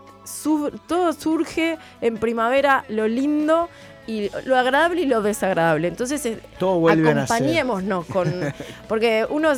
Todo 0.87 1.13
surge 1.13 1.77
en 2.01 2.17
primavera, 2.17 2.85
lo 2.89 3.07
lindo 3.07 3.69
y 4.07 4.29
lo 4.45 4.55
agradable 4.57 5.01
y 5.01 5.05
lo 5.05 5.21
desagradable. 5.21 5.87
Entonces, 5.87 6.27
Todo 6.57 6.87
a 6.89 6.93
acompañémonos 6.93 8.05
con. 8.07 8.27
Porque 8.87 9.25
uno 9.29 9.49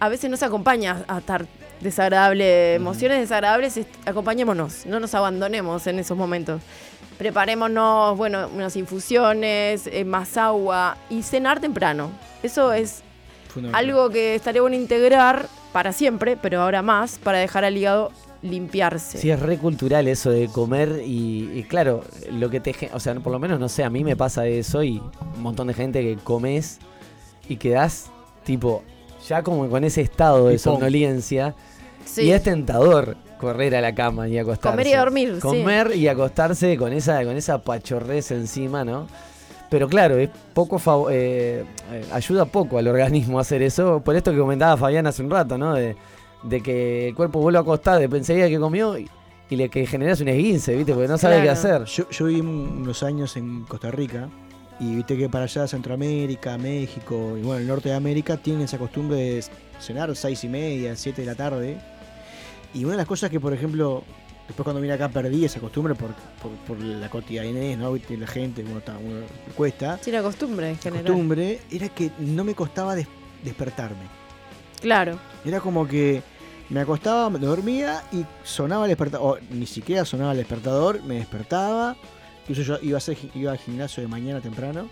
a 0.00 0.08
veces 0.08 0.30
no 0.30 0.36
se 0.36 0.44
acompaña 0.46 1.04
a 1.08 1.18
estar 1.18 1.46
desagradable, 1.80 2.74
emociones 2.74 3.20
desagradables, 3.20 3.80
acompañémonos, 4.04 4.86
no 4.86 5.00
nos 5.00 5.14
abandonemos 5.14 5.86
en 5.86 5.98
esos 5.98 6.16
momentos. 6.16 6.62
Preparémonos, 7.18 8.16
bueno, 8.16 8.48
unas 8.54 8.76
infusiones, 8.76 9.88
eh, 9.88 10.04
más 10.04 10.36
agua 10.36 10.96
y 11.10 11.22
cenar 11.22 11.60
temprano. 11.60 12.10
Eso 12.42 12.72
es 12.72 13.02
algo 13.72 14.08
que 14.10 14.36
estaría 14.36 14.60
bueno 14.60 14.76
integrar 14.76 15.48
para 15.72 15.92
siempre, 15.92 16.36
pero 16.36 16.62
ahora 16.62 16.82
más, 16.82 17.18
para 17.18 17.38
dejar 17.38 17.64
al 17.64 17.76
hígado 17.76 18.12
limpiarse. 18.40 19.18
Sí, 19.18 19.30
es 19.30 19.40
re 19.40 19.58
cultural 19.58 20.06
eso 20.06 20.30
de 20.30 20.46
comer 20.46 21.02
y, 21.04 21.50
y 21.54 21.64
claro, 21.64 22.04
lo 22.30 22.50
que 22.50 22.60
te... 22.60 22.90
O 22.92 23.00
sea, 23.00 23.14
por 23.16 23.32
lo 23.32 23.40
menos, 23.40 23.58
no 23.58 23.68
sé, 23.68 23.82
a 23.82 23.90
mí 23.90 24.04
me 24.04 24.14
pasa 24.14 24.46
eso 24.46 24.84
y 24.84 25.02
un 25.34 25.42
montón 25.42 25.66
de 25.66 25.74
gente 25.74 26.02
que 26.02 26.16
comes 26.22 26.78
y 27.48 27.56
quedás 27.56 28.10
tipo 28.44 28.84
ya 29.26 29.42
como 29.42 29.68
con 29.68 29.84
ese 29.84 30.00
estado 30.00 30.48
de 30.48 30.58
somnolencia 30.58 31.54
Sí. 32.08 32.22
y 32.22 32.32
es 32.32 32.42
tentador 32.42 33.16
correr 33.38 33.76
a 33.76 33.80
la 33.80 33.94
cama 33.94 34.28
y 34.28 34.38
acostarse. 34.38 34.70
Comer 34.76 34.86
y 34.86 34.96
dormir, 34.96 35.34
sí. 35.34 35.40
Comer 35.40 35.94
y 35.94 36.08
acostarse 36.08 36.76
con 36.76 36.92
esa, 36.92 37.22
con 37.24 37.36
esa 37.36 37.58
pachorrez 37.62 38.30
encima, 38.30 38.84
¿no? 38.84 39.06
Pero 39.70 39.86
claro, 39.88 40.16
es 40.16 40.30
poco 40.54 41.10
eh, 41.10 41.64
eh, 41.92 42.04
ayuda 42.12 42.46
poco 42.46 42.78
al 42.78 42.88
organismo 42.88 43.38
a 43.38 43.42
hacer 43.42 43.62
eso. 43.62 44.00
Por 44.00 44.16
esto 44.16 44.32
que 44.32 44.38
comentaba 44.38 44.76
Fabián 44.78 45.06
hace 45.06 45.22
un 45.22 45.30
rato, 45.30 45.58
¿no? 45.58 45.74
De, 45.74 45.94
de 46.42 46.60
que 46.62 47.08
el 47.08 47.14
cuerpo 47.14 47.40
vuelve 47.40 47.58
a 47.58 47.60
acostar, 47.60 47.98
de 47.98 48.16
enseguida 48.16 48.48
que 48.48 48.58
comió 48.58 48.98
y, 48.98 49.08
y 49.50 49.56
le 49.56 49.68
que 49.68 49.86
generas 49.86 50.20
un 50.20 50.28
esguince, 50.28 50.74
¿viste? 50.74 50.94
Porque 50.94 51.08
no 51.08 51.18
sabe 51.18 51.42
qué 51.42 51.50
hacer. 51.50 51.84
Yo, 51.84 52.08
yo 52.10 52.24
viví 52.26 52.40
unos 52.40 53.02
años 53.02 53.36
en 53.36 53.64
Costa 53.64 53.90
Rica 53.90 54.28
y 54.80 54.94
viste 54.96 55.16
que 55.16 55.28
para 55.28 55.44
allá 55.44 55.68
Centroamérica, 55.68 56.56
México 56.56 57.36
y 57.36 57.42
bueno, 57.42 57.60
el 57.60 57.66
norte 57.66 57.90
de 57.90 57.94
América 57.94 58.36
tienen 58.38 58.62
esa 58.62 58.78
costumbre 58.78 59.18
de 59.18 59.44
cenar 59.80 60.14
seis 60.16 60.42
y 60.44 60.48
media, 60.48 60.96
siete 60.96 61.22
de 61.22 61.26
la 61.26 61.34
tarde. 61.34 61.78
Y 62.74 62.84
una 62.84 62.92
de 62.92 62.98
las 62.98 63.06
cosas 63.06 63.30
que, 63.30 63.40
por 63.40 63.52
ejemplo, 63.52 64.04
después 64.46 64.64
cuando 64.64 64.80
vine 64.80 64.94
acá 64.94 65.08
perdí 65.08 65.44
esa 65.44 65.60
costumbre 65.60 65.94
por, 65.94 66.10
por, 66.42 66.50
por 66.66 66.80
la 66.80 67.08
cotidianez, 67.08 67.78
¿no? 67.78 67.94
La 67.96 68.26
gente, 68.26 68.62
uno, 68.62 68.78
está, 68.78 68.96
uno 68.98 69.20
cuesta. 69.56 69.98
Sí, 70.02 70.10
la 70.10 70.22
costumbre 70.22 70.70
en 70.70 70.78
general. 70.78 71.06
Costumbre 71.06 71.60
era 71.70 71.88
que 71.88 72.10
no 72.18 72.44
me 72.44 72.54
costaba 72.54 72.94
des- 72.94 73.08
despertarme. 73.42 74.06
Claro. 74.80 75.18
Era 75.44 75.60
como 75.60 75.88
que 75.88 76.22
me 76.68 76.80
acostaba, 76.80 77.30
me 77.30 77.38
dormía 77.38 78.02
y 78.12 78.24
sonaba 78.44 78.84
el 78.84 78.90
despertador. 78.90 79.40
O 79.40 79.54
ni 79.54 79.66
siquiera 79.66 80.04
sonaba 80.04 80.32
el 80.32 80.38
despertador, 80.38 81.02
me 81.02 81.14
despertaba. 81.16 81.96
Incluso 82.42 82.62
yo 82.62 82.78
iba, 82.82 82.96
a 82.96 82.98
hacer, 82.98 83.16
iba 83.34 83.52
al 83.52 83.58
gimnasio 83.58 84.02
de 84.02 84.08
mañana 84.08 84.40
temprano. 84.40 84.88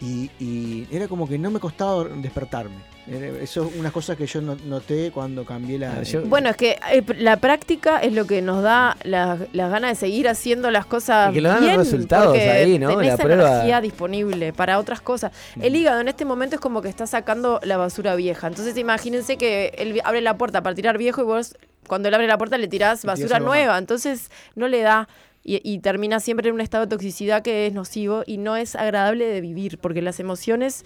Y, 0.00 0.30
y 0.40 0.86
era 0.90 1.08
como 1.08 1.28
que 1.28 1.38
no 1.38 1.50
me 1.50 1.60
costaba 1.60 2.04
despertarme. 2.04 2.76
Eso 3.06 3.64
es 3.68 3.76
una 3.80 3.90
cosa 3.90 4.14
que 4.14 4.26
yo 4.26 4.40
no- 4.40 4.56
noté 4.66 5.10
cuando 5.10 5.44
cambié 5.44 5.78
la. 5.78 5.92
Ah, 5.98 6.02
yo- 6.02 6.22
Bueno, 6.22 6.50
es 6.50 6.56
que 6.56 6.78
eh, 6.92 7.02
la 7.18 7.36
práctica 7.36 7.98
es 7.98 8.12
lo 8.12 8.26
que 8.26 8.42
nos 8.42 8.62
da 8.62 8.96
las 9.02 9.40
ganas 9.52 9.90
de 9.90 9.94
seguir 9.96 10.28
haciendo 10.28 10.70
las 10.70 10.86
cosas 10.86 11.30
Y 11.30 11.34
que 11.34 11.40
lo 11.40 11.48
dan 11.48 11.58
los 11.58 11.66
bien, 11.66 11.78
resultados 11.80 12.26
porque 12.28 12.48
ahí, 12.48 12.78
¿no? 12.78 12.90
tenés 12.90 13.06
La 13.08 13.16
prueba. 13.16 13.50
energía 13.54 13.80
disponible 13.80 14.52
para 14.52 14.78
otras 14.78 15.00
cosas. 15.00 15.32
El 15.60 15.74
hígado 15.74 16.00
en 16.00 16.08
este 16.08 16.24
momento 16.24 16.54
es 16.56 16.60
como 16.60 16.80
que 16.80 16.88
está 16.88 17.06
sacando 17.08 17.58
la 17.64 17.76
basura 17.76 18.14
vieja. 18.14 18.46
Entonces 18.46 18.76
imagínense 18.76 19.36
que 19.36 19.72
él 19.78 20.00
abre 20.04 20.20
la 20.20 20.38
puerta 20.38 20.62
para 20.62 20.74
tirar 20.76 20.96
viejo 20.96 21.22
y 21.22 21.24
vos 21.24 21.56
cuando 21.88 22.06
él 22.08 22.14
abre 22.14 22.28
la 22.28 22.38
puerta 22.38 22.56
le 22.56 22.68
tirás 22.68 23.04
basura 23.04 23.40
nueva. 23.40 23.78
Entonces 23.78 24.30
no 24.54 24.68
le 24.68 24.80
da 24.82 25.08
y, 25.44 25.60
y 25.68 25.78
termina 25.80 26.20
siempre 26.20 26.48
en 26.48 26.54
un 26.54 26.60
estado 26.60 26.86
de 26.86 26.90
toxicidad 26.90 27.42
que 27.42 27.66
es 27.66 27.72
nocivo 27.72 28.22
y 28.26 28.38
no 28.38 28.56
es 28.56 28.76
agradable 28.76 29.26
de 29.26 29.40
vivir 29.40 29.78
porque 29.78 30.02
las 30.02 30.20
emociones 30.20 30.84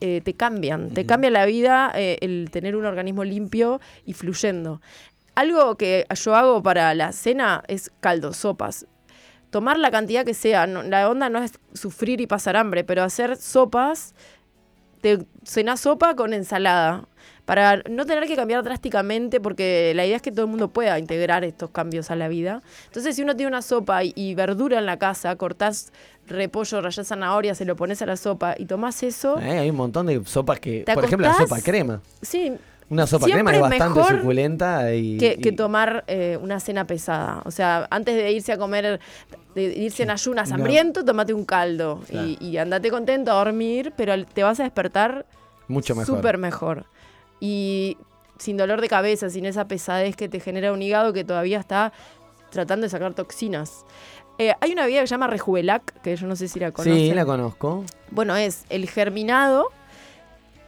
eh, 0.00 0.20
te 0.22 0.34
cambian, 0.34 0.90
te 0.90 1.06
cambia 1.06 1.30
la 1.30 1.46
vida 1.46 1.90
eh, 1.94 2.18
el 2.20 2.48
tener 2.50 2.76
un 2.76 2.84
organismo 2.84 3.24
limpio 3.24 3.80
y 4.04 4.12
fluyendo. 4.12 4.80
Algo 5.34 5.76
que 5.76 6.06
yo 6.22 6.34
hago 6.36 6.62
para 6.62 6.94
la 6.94 7.12
cena 7.12 7.62
es 7.68 7.90
caldo, 8.00 8.32
sopas. 8.34 8.86
Tomar 9.50 9.78
la 9.78 9.90
cantidad 9.90 10.24
que 10.24 10.34
sea, 10.34 10.66
no- 10.66 10.82
la 10.82 11.08
onda 11.08 11.28
no 11.30 11.42
es 11.42 11.52
sufrir 11.72 12.20
y 12.20 12.26
pasar 12.26 12.56
hambre, 12.56 12.84
pero 12.84 13.02
hacer 13.02 13.36
sopas, 13.36 14.14
te 15.00 15.24
cenás 15.44 15.80
sopa 15.80 16.14
con 16.14 16.34
ensalada, 16.34 17.08
para 17.50 17.82
no 17.90 18.06
tener 18.06 18.28
que 18.28 18.36
cambiar 18.36 18.62
drásticamente, 18.62 19.40
porque 19.40 19.90
la 19.96 20.06
idea 20.06 20.14
es 20.14 20.22
que 20.22 20.30
todo 20.30 20.42
el 20.44 20.50
mundo 20.52 20.68
pueda 20.68 21.00
integrar 21.00 21.42
estos 21.42 21.70
cambios 21.70 22.08
a 22.12 22.14
la 22.14 22.28
vida. 22.28 22.62
Entonces, 22.86 23.16
si 23.16 23.22
uno 23.22 23.34
tiene 23.34 23.48
una 23.48 23.60
sopa 23.60 24.04
y, 24.04 24.12
y 24.14 24.36
verdura 24.36 24.78
en 24.78 24.86
la 24.86 25.00
casa, 25.00 25.34
cortás 25.34 25.92
repollo, 26.28 26.80
rayás 26.80 27.08
zanahoria, 27.08 27.56
se 27.56 27.64
lo 27.64 27.74
pones 27.74 28.02
a 28.02 28.06
la 28.06 28.16
sopa 28.16 28.54
y 28.56 28.66
tomás 28.66 29.02
eso, 29.02 29.36
Eh, 29.40 29.58
hay 29.58 29.70
un 29.70 29.74
montón 29.74 30.06
de 30.06 30.22
sopas 30.26 30.60
que. 30.60 30.84
¿Te 30.84 30.94
Por 30.94 31.04
ejemplo, 31.04 31.26
la 31.26 31.34
sopa 31.34 31.60
crema. 31.60 32.00
sí, 32.22 32.52
Una 32.88 33.08
sopa 33.08 33.26
Siempre 33.26 33.42
crema 33.42 33.56
es 33.56 33.60
bastante 33.70 33.98
mejor 33.98 34.18
suculenta 34.20 34.94
y. 34.94 35.18
que, 35.18 35.50
tomar 35.50 36.04
eh, 36.06 36.38
una 36.40 36.60
cena 36.60 36.86
pesada. 36.86 37.42
O 37.46 37.50
sea, 37.50 37.88
antes 37.90 38.14
de 38.14 38.30
irse 38.30 38.52
a 38.52 38.58
comer, 38.58 39.00
de 39.56 39.62
irse 39.64 40.04
en 40.04 40.10
ayunas 40.10 40.50
No. 40.50 40.54
hambriento, 40.54 41.04
tomate 41.04 41.34
un 41.34 41.44
caldo 41.44 42.00
Claro. 42.08 42.28
y, 42.28 42.38
y 42.40 42.58
andate 42.58 42.90
contento 42.90 43.32
a 43.32 43.34
dormir, 43.44 43.92
pero 43.96 44.24
te 44.24 44.44
vas 44.44 44.60
a 44.60 44.62
despertar 44.62 45.26
mucho 45.66 45.96
mejor. 45.96 46.16
súper 46.18 46.38
mejor. 46.38 46.86
Y 47.40 47.96
sin 48.38 48.56
dolor 48.56 48.80
de 48.80 48.88
cabeza, 48.88 49.30
sin 49.30 49.46
esa 49.46 49.66
pesadez 49.66 50.16
que 50.16 50.28
te 50.28 50.40
genera 50.40 50.72
un 50.72 50.82
hígado 50.82 51.12
que 51.12 51.24
todavía 51.24 51.58
está 51.58 51.92
tratando 52.50 52.84
de 52.84 52.90
sacar 52.90 53.14
toxinas. 53.14 53.84
Eh, 54.38 54.54
hay 54.60 54.72
una 54.72 54.82
bebida 54.84 55.02
que 55.02 55.06
se 55.06 55.10
llama 55.10 55.26
Rejuelac, 55.26 56.00
que 56.00 56.16
yo 56.16 56.26
no 56.26 56.36
sé 56.36 56.48
si 56.48 56.58
la 56.58 56.72
conocen. 56.72 56.94
Sí, 56.96 57.12
la 57.12 57.26
conozco. 57.26 57.84
Bueno, 58.10 58.34
es 58.36 58.64
el 58.70 58.88
germinado, 58.88 59.68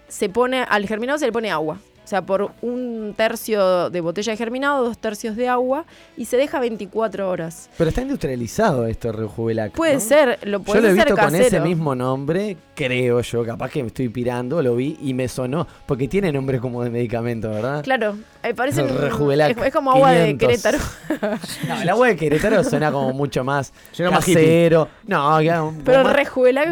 se 0.08 0.28
pone, 0.28 0.62
al 0.68 0.86
germinado 0.86 1.18
se 1.18 1.26
le 1.26 1.32
pone 1.32 1.50
agua. 1.50 1.78
O 2.04 2.08
sea, 2.08 2.22
por 2.22 2.50
un 2.62 3.14
tercio 3.16 3.88
de 3.90 4.00
botella 4.00 4.32
de 4.32 4.36
germinado, 4.36 4.84
dos 4.84 4.98
tercios 4.98 5.36
de 5.36 5.48
agua, 5.48 5.84
y 6.16 6.24
se 6.24 6.36
deja 6.36 6.58
24 6.58 7.28
horas. 7.30 7.70
Pero 7.78 7.88
está 7.88 8.02
industrializado 8.02 8.86
esto, 8.86 9.12
Rejuvelac. 9.12 9.72
Puede 9.72 9.94
¿no? 9.94 10.00
ser, 10.00 10.38
lo 10.42 10.58
Yo 10.58 10.64
puedes 10.64 10.82
lo 10.82 10.88
he 10.90 10.92
visto 10.94 11.16
con 11.16 11.34
ese 11.34 11.60
mismo 11.60 11.94
nombre, 11.94 12.56
creo 12.74 13.20
yo, 13.20 13.44
capaz 13.44 13.70
que 13.70 13.82
me 13.82 13.88
estoy 13.88 14.08
pirando, 14.08 14.60
lo 14.62 14.74
vi 14.74 14.98
y 15.00 15.14
me 15.14 15.28
sonó, 15.28 15.66
porque 15.86 16.08
tiene 16.08 16.32
nombre 16.32 16.58
como 16.58 16.82
de 16.82 16.90
medicamento, 16.90 17.50
¿verdad? 17.50 17.82
Claro, 17.84 18.16
eh, 18.42 18.52
parece 18.54 18.82
Rejuvelac, 18.82 19.56
es, 19.56 19.66
es 19.66 19.72
como 19.72 19.92
agua 19.92 20.10
de 20.12 20.36
500. 20.36 20.48
Querétaro. 20.48 20.78
No, 21.68 21.80
el 21.82 21.88
agua 21.88 22.08
de 22.08 22.16
Querétaro 22.16 22.64
suena 22.64 22.90
como 22.90 23.12
mucho 23.12 23.44
más 23.44 23.72
Suena 23.92 24.10
más 24.10 24.24
casero. 24.24 24.88
No, 25.06 25.40
ya, 25.40 25.62
un- 25.62 25.82
Pero 25.84 26.02
más- 26.02 26.12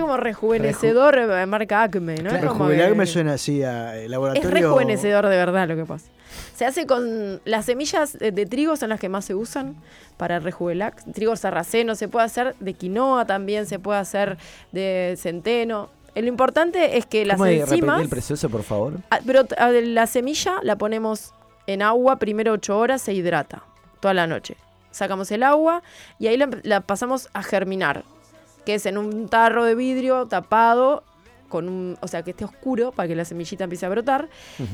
como 0.01 0.17
rejuvenecedor, 0.17 1.19
eh, 1.19 1.47
marca 1.47 1.83
Acme, 1.85 2.17
¿no? 2.17 2.31
Claro, 2.31 2.69
que- 2.69 2.95
me 2.95 3.07
suena 3.07 3.35
así 3.35 3.63
a 3.63 3.97
eh, 3.97 4.05
Es 4.05 4.11
laboratorio. 4.11 4.71
De 5.29 5.37
verdad 5.37 5.69
lo 5.69 5.77
que 5.77 5.85
pasa. 5.85 6.07
Se 6.55 6.65
hace 6.65 6.87
con 6.87 7.41
las 7.45 7.65
semillas 7.67 8.13
de, 8.19 8.33
trigo 8.47 8.77
son 8.77 8.91
las 8.91 9.01
que 9.01 9.09
más 9.09 9.25
se 9.25 9.35
usan 9.35 9.75
para 10.17 10.37
el 10.37 10.43
Rejuvelac. 10.43 11.03
Trigo 11.13 11.35
sarraceno 11.37 11.95
se 11.95 12.09
puede 12.09 12.27
hacer 12.27 12.55
de 12.61 12.75
quinoa 12.75 13.25
también, 13.27 13.67
se 13.67 13.79
puede 13.79 13.99
hacer 13.99 14.39
de 14.73 15.17
centeno. 15.19 15.91
Lo 16.15 16.27
importante 16.27 16.97
es 16.99 17.07
que 17.07 17.25
las 17.25 17.37
¿Cómo 17.37 17.47
de- 17.47 17.57
repetir 17.57 17.75
enzimas... 17.75 18.03
el 18.03 18.09
proceso, 18.09 18.49
por 18.51 18.63
favor? 18.63 18.95
Ah, 19.11 19.21
Pero 19.27 19.43
a 19.59 19.71
la 19.71 20.07
semilla 20.07 20.59
la 20.63 20.77
ponemos 20.77 21.33
en 21.67 21.83
agua 21.83 22.17
primero 22.17 22.53
8 22.53 22.79
horas, 22.79 23.03
se 23.03 23.13
hidrata 23.15 23.63
toda 24.01 24.15
la 24.15 24.27
noche. 24.27 24.57
Sacamos 24.91 25.31
el 25.31 25.43
agua 25.45 25.83
y 26.19 26.27
ahí 26.27 26.37
la, 26.37 26.49
la 26.65 26.81
pasamos 26.81 27.29
a 27.33 27.43
germinar, 27.45 28.03
que 28.67 28.75
es 28.75 28.87
en 28.87 28.99
un 28.99 29.29
tarro 29.29 29.65
de 29.65 29.75
vidrio 29.77 30.27
tapado, 30.27 31.05
con 31.51 31.69
un, 31.69 31.99
o 32.01 32.09
sea, 32.09 32.23
que 32.23 32.31
esté 32.31 32.47
oscuro 32.47 32.93
para 32.93 33.07
que 33.07 33.15
la 33.15 33.27
semillita 33.27 33.65
empiece 33.65 33.85
a 33.85 33.91
brotar. 33.91 34.29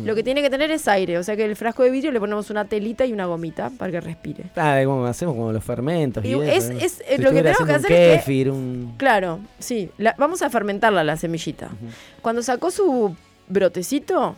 Lo 0.05 0.15
que 0.15 0.23
tiene 0.23 0.43
que 0.43 0.51
tener 0.51 0.71
es 0.71 0.87
aire, 0.87 1.19
o 1.19 1.25
sea 1.25 1.35
que 1.35 1.45
el 1.45 1.57
frasco 1.57 1.83
de 1.83 1.91
vidrio 1.91 2.13
le 2.13 2.21
ponemos 2.21 2.49
una 2.51 2.65
telita 2.67 3.05
y 3.05 3.13
una 3.13 3.27
gomita 3.27 3.71
para 3.71 3.91
que 3.91 4.01
respire. 4.01 4.45
Ah, 4.55 4.81
como 4.85 5.05
hacemos 5.07 5.35
como 5.35 5.51
los 5.51 5.65
fermentos. 5.65 6.25
Y, 6.25 6.29
Y 6.29 6.35
eso, 6.43 6.71
es- 6.73 6.83
es- 7.01 7.03
eh, 7.09 7.19
lo 7.19 7.33
que 7.33 7.43
tenemos 7.43 7.67
que 7.67 7.73
hacer 7.73 7.91
un 7.91 7.97
es 8.15 8.25
que- 8.25 8.51
un... 8.51 8.95
Claro, 8.99 9.41
sí. 9.59 9.91
la- 9.99 10.15
vamos 10.19 10.43
a 10.43 10.51
fermentarla 10.51 11.03
la 11.03 11.17
semillita. 11.17 11.71
Cuando 12.23 12.43
sacó 12.43 12.71
su 12.71 13.17
brotecito, 13.49 14.37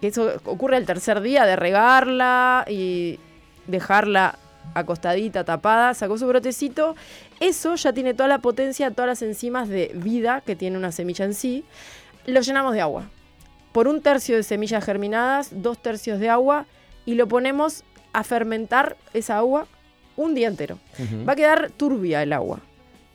que 0.00 0.06
eso 0.08 0.30
ocurre 0.44 0.76
el 0.76 0.86
tercer 0.86 1.20
día 1.20 1.44
de 1.46 1.56
regarla 1.56 2.64
y 2.68 3.18
dejarla 3.66 4.38
acostadita, 4.74 5.44
tapada, 5.44 5.94
sacó 5.94 6.18
su 6.18 6.26
brotecito, 6.26 6.96
eso 7.40 7.74
ya 7.74 7.92
tiene 7.92 8.14
toda 8.14 8.28
la 8.28 8.38
potencia, 8.38 8.90
todas 8.90 9.08
las 9.08 9.22
enzimas 9.22 9.68
de 9.68 9.92
vida 9.94 10.42
que 10.44 10.56
tiene 10.56 10.76
una 10.76 10.92
semilla 10.92 11.24
en 11.24 11.34
sí. 11.34 11.64
Lo 12.26 12.40
llenamos 12.40 12.74
de 12.74 12.80
agua. 12.80 13.10
Por 13.72 13.88
un 13.88 14.02
tercio 14.02 14.36
de 14.36 14.42
semillas 14.42 14.84
germinadas, 14.84 15.50
dos 15.62 15.80
tercios 15.80 16.18
de 16.18 16.28
agua 16.28 16.66
y 17.06 17.14
lo 17.14 17.28
ponemos 17.28 17.84
a 18.12 18.24
fermentar 18.24 18.96
esa 19.14 19.38
agua 19.38 19.66
un 20.16 20.34
día 20.34 20.48
entero. 20.48 20.78
Va 21.28 21.32
a 21.32 21.36
quedar 21.36 21.70
turbia 21.70 22.22
el 22.22 22.32
agua 22.32 22.60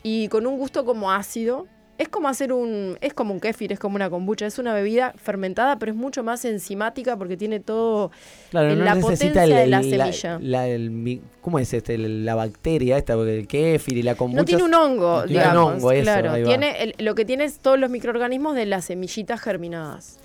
y 0.02 0.28
con 0.30 0.48
un 0.48 0.58
gusto 0.58 0.86
como 0.86 1.12
ácido. 1.12 1.68
Es 1.98 2.10
como 2.10 2.28
hacer 2.28 2.52
un. 2.52 2.98
Es 3.00 3.14
como 3.14 3.34
un 3.34 3.40
kéfir, 3.40 3.72
es 3.72 3.80
como 3.80 3.96
una 3.96 4.10
kombucha. 4.10 4.46
Es 4.46 4.60
una 4.60 4.74
bebida 4.74 5.14
fermentada, 5.16 5.80
pero 5.80 5.94
es 5.94 5.98
mucho 5.98 6.24
más 6.24 6.44
enzimática 6.44 7.16
porque 7.16 7.38
tiene 7.38 7.62
todo. 7.62 8.12
Claro, 8.52 8.72
en 8.72 8.80
no 8.80 8.86
la 8.86 8.96
necesita 8.96 9.28
potencia 9.30 9.44
el- 9.44 9.50
de 9.64 9.68
la 9.68 9.78
la- 9.82 10.12
semilla. 10.12 10.40
la- 10.42 10.68
el 10.68 11.22
¿Cómo 11.42 11.58
es 11.60 11.74
este? 11.74 11.98
La 11.98 12.36
bacteria 12.36 12.98
esta, 12.98 13.16
porque 13.16 13.38
el 13.40 13.48
kéfir 13.48 13.98
y 13.98 14.04
la 14.04 14.16
kombucha... 14.16 14.42
No 14.42 14.46
tiene 14.46 14.64
un 14.64 14.74
hongo, 14.74 15.22
no 15.22 15.26
tiene 15.26 15.44
un 15.46 15.50
digamos. 15.52 15.74
hongo, 15.76 15.92
eso, 15.94 16.04
claro, 16.04 16.44
tiene 16.44 16.84
el- 16.84 16.96
lo 17.06 17.16
que 17.16 17.24
tiene 17.24 17.44
es 17.46 17.60
todos 17.60 17.80
los 17.80 17.90
microorganismos 17.90 18.56
de 18.56 18.66
las 18.66 18.86
semillitas 18.86 19.40
germinadas. 19.40 20.20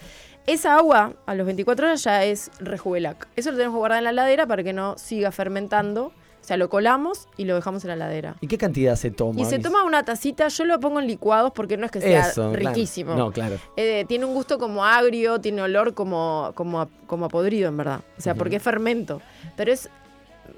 Esa 0.47 0.77
agua, 0.77 1.13
a 1.27 1.35
los 1.35 1.45
24 1.47 1.87
horas, 1.87 2.03
ya 2.03 2.25
es 2.25 2.51
rejuvelac. 2.59 3.29
Eso 3.37 3.51
lo 3.53 3.59
tenemos 3.59 3.75
que 3.77 3.79
guardar 3.79 3.99
en 3.99 4.05
la 4.05 4.11
heladera 4.11 4.47
para 4.47 4.65
que 4.65 4.73
no 4.73 4.97
siga 4.99 5.31
fermentando. 5.31 6.13
O 6.51 6.53
sea, 6.53 6.57
lo 6.57 6.69
colamos 6.69 7.29
y 7.37 7.45
lo 7.45 7.55
dejamos 7.55 7.85
en 7.85 7.89
la 7.91 7.95
heladera. 7.95 8.35
¿Y 8.41 8.49
qué 8.49 8.59
cantidad 8.59 8.97
se 8.97 9.13
toma? 9.13 9.41
Y 9.41 9.45
se 9.45 9.61
toma 9.61 9.85
una 9.85 10.03
tacita, 10.05 10.49
yo 10.49 10.65
lo 10.65 10.81
pongo 10.81 10.99
en 10.99 11.07
licuados 11.07 11.53
porque 11.55 11.77
no 11.77 11.87
es 11.87 11.93
que 11.93 12.01
sea 12.01 12.23
Eso, 12.27 12.51
claro. 12.53 12.71
riquísimo. 12.71 13.15
No, 13.15 13.31
claro. 13.31 13.55
Eh, 13.77 14.05
tiene 14.09 14.25
un 14.25 14.35
gusto 14.35 14.59
como 14.59 14.85
agrio, 14.85 15.41
tiene 15.41 15.63
olor 15.63 15.95
como, 15.95 16.51
como, 16.57 16.81
a, 16.81 16.89
como 17.07 17.27
a 17.27 17.29
podrido, 17.29 17.69
en 17.69 17.77
verdad. 17.77 18.01
O 18.19 18.21
sea, 18.21 18.35
porque 18.35 18.57
es 18.57 18.63
fermento. 18.65 19.23
Pero 19.57 19.71
es 19.71 19.89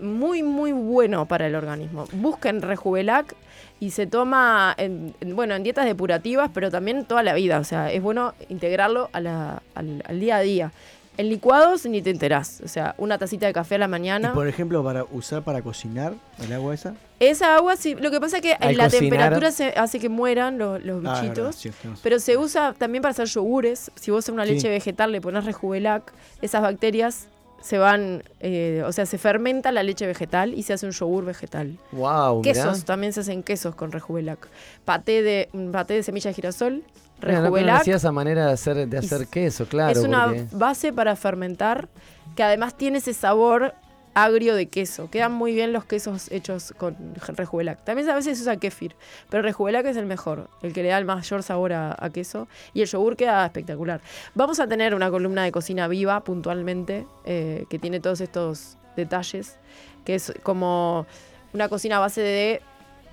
muy, 0.00 0.42
muy 0.42 0.72
bueno 0.72 1.26
para 1.26 1.46
el 1.46 1.54
organismo. 1.54 2.06
Busquen 2.14 2.62
Rejuvelac 2.62 3.34
y 3.78 3.90
se 3.90 4.06
toma, 4.06 4.74
en, 4.78 5.14
en- 5.20 5.36
bueno, 5.36 5.54
en 5.54 5.62
dietas 5.62 5.84
depurativas, 5.84 6.50
pero 6.54 6.70
también 6.70 7.04
toda 7.04 7.22
la 7.22 7.34
vida. 7.34 7.58
O 7.58 7.64
sea, 7.64 7.92
es 7.92 8.00
bueno 8.02 8.32
integrarlo 8.48 9.10
a 9.12 9.20
la- 9.20 9.62
al, 9.74 10.02
al 10.08 10.20
día 10.20 10.36
a 10.36 10.40
día. 10.40 10.72
En 11.18 11.28
licuados 11.28 11.84
ni 11.86 12.00
te 12.00 12.10
enterás. 12.10 12.62
O 12.64 12.68
sea, 12.68 12.94
una 12.96 13.18
tacita 13.18 13.46
de 13.46 13.52
café 13.52 13.74
a 13.74 13.78
la 13.78 13.84
Y 13.84 13.88
mañana. 13.88 14.32
por 14.32 14.48
ejemplo, 14.48 14.82
para 14.82 15.04
usar 15.04 15.42
para 15.42 15.60
cocinar 15.60 16.14
el 16.42 16.52
agua 16.52 16.72
esa. 16.74 16.94
Esa 17.20 17.54
agua, 17.56 17.76
sí. 17.76 17.94
Lo 17.94 18.10
que 18.10 18.18
pasa 18.20 18.36
es 18.36 18.42
que 18.42 18.56
en 18.58 18.76
la 18.78 18.84
cocinar- 18.84 18.90
temperatura 18.90 19.50
se 19.52 19.68
hace 19.76 20.00
que 20.00 20.08
mueran 20.08 20.56
los, 20.58 20.82
los 20.82 21.04
Ah, 21.04 21.20
verdad, 21.22 21.50
bichitos. 21.50 22.00
Pero 22.02 22.18
se 22.18 22.36
usa 22.38 22.72
también 22.76 23.02
para 23.02 23.10
hacer 23.12 23.26
yogures. 23.28 23.90
Si 23.94 24.10
vos 24.10 24.26
a 24.28 24.32
una 24.32 24.46
Sí. 24.46 24.54
leche 24.54 24.68
vegetal 24.70 25.12
le 25.12 25.20
pones 25.20 25.44
rejuvelac, 25.44 26.12
esas 26.40 26.62
bacterias 26.62 27.28
se 27.60 27.78
van, 27.78 28.24
eh, 28.40 28.82
o 28.84 28.90
sea, 28.90 29.06
se 29.06 29.18
fermenta 29.18 29.70
la 29.70 29.84
leche 29.84 30.04
vegetal 30.06 30.52
y 30.54 30.64
se 30.64 30.72
hace 30.72 30.86
un 30.86 30.90
yogur 30.92 31.24
vegetal. 31.26 31.78
Wow, 31.92 32.42
quesos, 32.42 32.84
también 32.84 33.12
se 33.12 33.20
hacen 33.20 33.44
quesos 33.44 33.74
con 33.76 33.92
rejuvelac. 33.92 34.48
Paté 34.84 35.22
de, 35.22 35.48
un 35.52 35.70
paté 35.70 35.94
de 35.94 36.02
semilla 36.02 36.30
de 36.30 36.34
girasol, 36.34 36.82
No, 37.22 37.32
no 37.32 37.40
rejuvelac. 37.42 37.70
conocía 37.74 37.96
esa 37.96 38.12
manera 38.12 38.46
de 38.46 38.52
hacer, 38.52 38.86
de 38.88 38.98
hacer 38.98 39.26
queso, 39.28 39.66
claro. 39.66 39.98
es 39.98 40.04
una 40.06 40.24
porque- 40.26 40.46
base 40.52 40.92
para 40.92 41.16
fermentar 41.16 41.88
que 42.36 42.42
además 42.42 42.76
tiene 42.76 42.98
ese 42.98 43.12
sabor 43.14 43.74
agrio 44.14 44.54
de 44.54 44.66
queso. 44.68 45.08
Quedan 45.10 45.32
muy 45.32 45.54
bien 45.54 45.72
los 45.72 45.84
quesos 45.86 46.30
hechos 46.30 46.74
con 46.76 46.96
rejuvelac. 47.28 47.82
También 47.84 48.08
a 48.10 48.14
veces 48.14 48.36
se 48.36 48.42
usa 48.42 48.56
kéfir, 48.58 48.94
pero 49.30 49.42
rejuvelac 49.42 49.86
es 49.86 49.96
el 49.96 50.04
mejor, 50.04 50.50
el 50.62 50.74
que 50.74 50.82
le 50.82 50.90
da 50.90 50.98
el 50.98 51.06
mayor 51.06 51.42
sabor 51.42 51.72
a, 51.72 51.96
a 51.98 52.10
queso. 52.10 52.46
Y 52.74 52.82
el 52.82 52.88
yogur 52.88 53.16
queda 53.16 53.44
espectacular. 53.46 54.02
Vamos 54.34 54.60
a 54.60 54.66
tener 54.66 54.94
una 54.94 55.10
columna 55.10 55.44
de 55.44 55.52
cocina 55.52 55.88
viva 55.88 56.22
puntualmente, 56.24 57.06
eh, 57.24 57.64
que 57.70 57.78
tiene 57.78 58.00
todos 58.00 58.20
estos 58.20 58.76
detalles, 58.96 59.56
que 60.04 60.14
es 60.16 60.32
como 60.42 61.06
una 61.54 61.70
cocina 61.70 61.96
a 61.96 62.00
base 62.00 62.20
de 62.20 62.60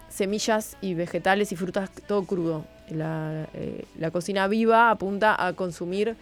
semillas 0.10 0.76
y 0.82 0.96
vegetales 0.96 1.52
y 1.54 1.56
frutas, 1.56 1.90
todo 2.08 2.24
crudo. 2.26 2.66
La, 2.92 3.48
eh, 3.54 3.86
la 3.98 4.12
cocina 4.12 4.48
viva 4.48 4.90
apunta 4.92 5.36
a 5.46 5.54
consumir 5.54 6.16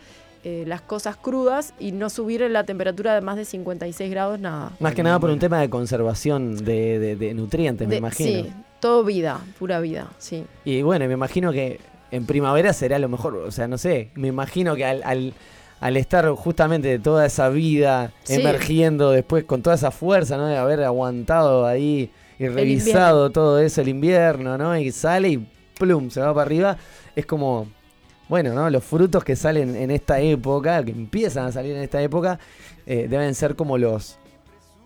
eh, 0.43 0.63
las 0.67 0.81
cosas 0.81 1.17
crudas 1.17 1.73
y 1.79 1.91
no 1.91 2.09
subir 2.09 2.41
la 2.49 2.63
temperatura 2.63 3.15
de 3.15 3.21
más 3.21 3.35
de 3.37 3.45
56 3.45 4.09
grados, 4.11 4.39
nada. 4.39 4.71
Más 4.79 4.93
que 4.93 5.03
nada 5.03 5.19
por 5.19 5.29
un 5.29 5.39
tema 5.39 5.59
de 5.59 5.69
conservación 5.69 6.55
de, 6.63 6.99
de- 6.99 7.15
de 7.15 7.33
nutrientes, 7.33 7.87
me 7.87 7.97
imagino. 7.97 8.43
Sí, 8.43 8.53
todo 8.79 9.03
vida, 9.03 9.39
pura 9.59 9.79
vida, 9.79 10.07
sí. 10.19 10.45
Y 10.63 10.81
bueno, 10.83 11.05
me 11.07 11.13
imagino 11.13 11.51
que 11.51 11.79
en 12.11 12.25
primavera 12.25 12.71
será 12.73 12.99
lo 12.99 13.09
mejor. 13.09 13.35
O 13.35 13.51
sea, 13.51 13.67
no 13.67 13.77
sé, 13.77 14.11
me 14.15 14.27
imagino 14.27 14.75
que 14.75 14.85
al, 14.85 15.01
al, 15.03 15.33
al 15.81 15.97
estar 15.97 16.29
justamente 16.31 16.99
toda 16.99 17.25
esa 17.25 17.49
vida 17.49 18.11
Sí. 18.23 18.35
emergiendo 18.35 19.11
después 19.11 19.43
con 19.43 19.61
toda 19.61 19.75
esa 19.75 19.91
fuerza, 19.91 20.37
¿no? 20.37 20.45
De 20.47 20.55
haber 20.57 20.83
aguantado 20.83 21.65
ahí 21.65 22.09
y 22.39 22.47
revisado 22.47 23.31
todo 23.31 23.59
eso 23.59 23.81
el 23.81 23.87
invierno, 23.89 24.57
¿no? 24.57 24.77
Y 24.77 24.91
sale 24.91 25.29
y 25.29 25.47
plum, 25.77 26.09
se 26.09 26.21
va 26.21 26.33
para 26.33 26.45
arriba. 26.45 26.77
Es 27.15 27.25
como, 27.25 27.67
bueno, 28.29 28.53
¿no? 28.53 28.69
Los 28.69 28.83
frutos 28.83 29.23
que 29.23 29.35
salen 29.35 29.75
en 29.75 29.91
esta 29.91 30.19
época, 30.19 30.83
que 30.83 30.91
empiezan 30.91 31.45
a 31.45 31.51
salir 31.51 31.75
en 31.75 31.83
esta 31.83 32.01
época, 32.01 32.39
eh, 32.85 33.07
deben 33.09 33.33
ser 33.35 33.55
como 33.55 33.77
los, 33.77 34.17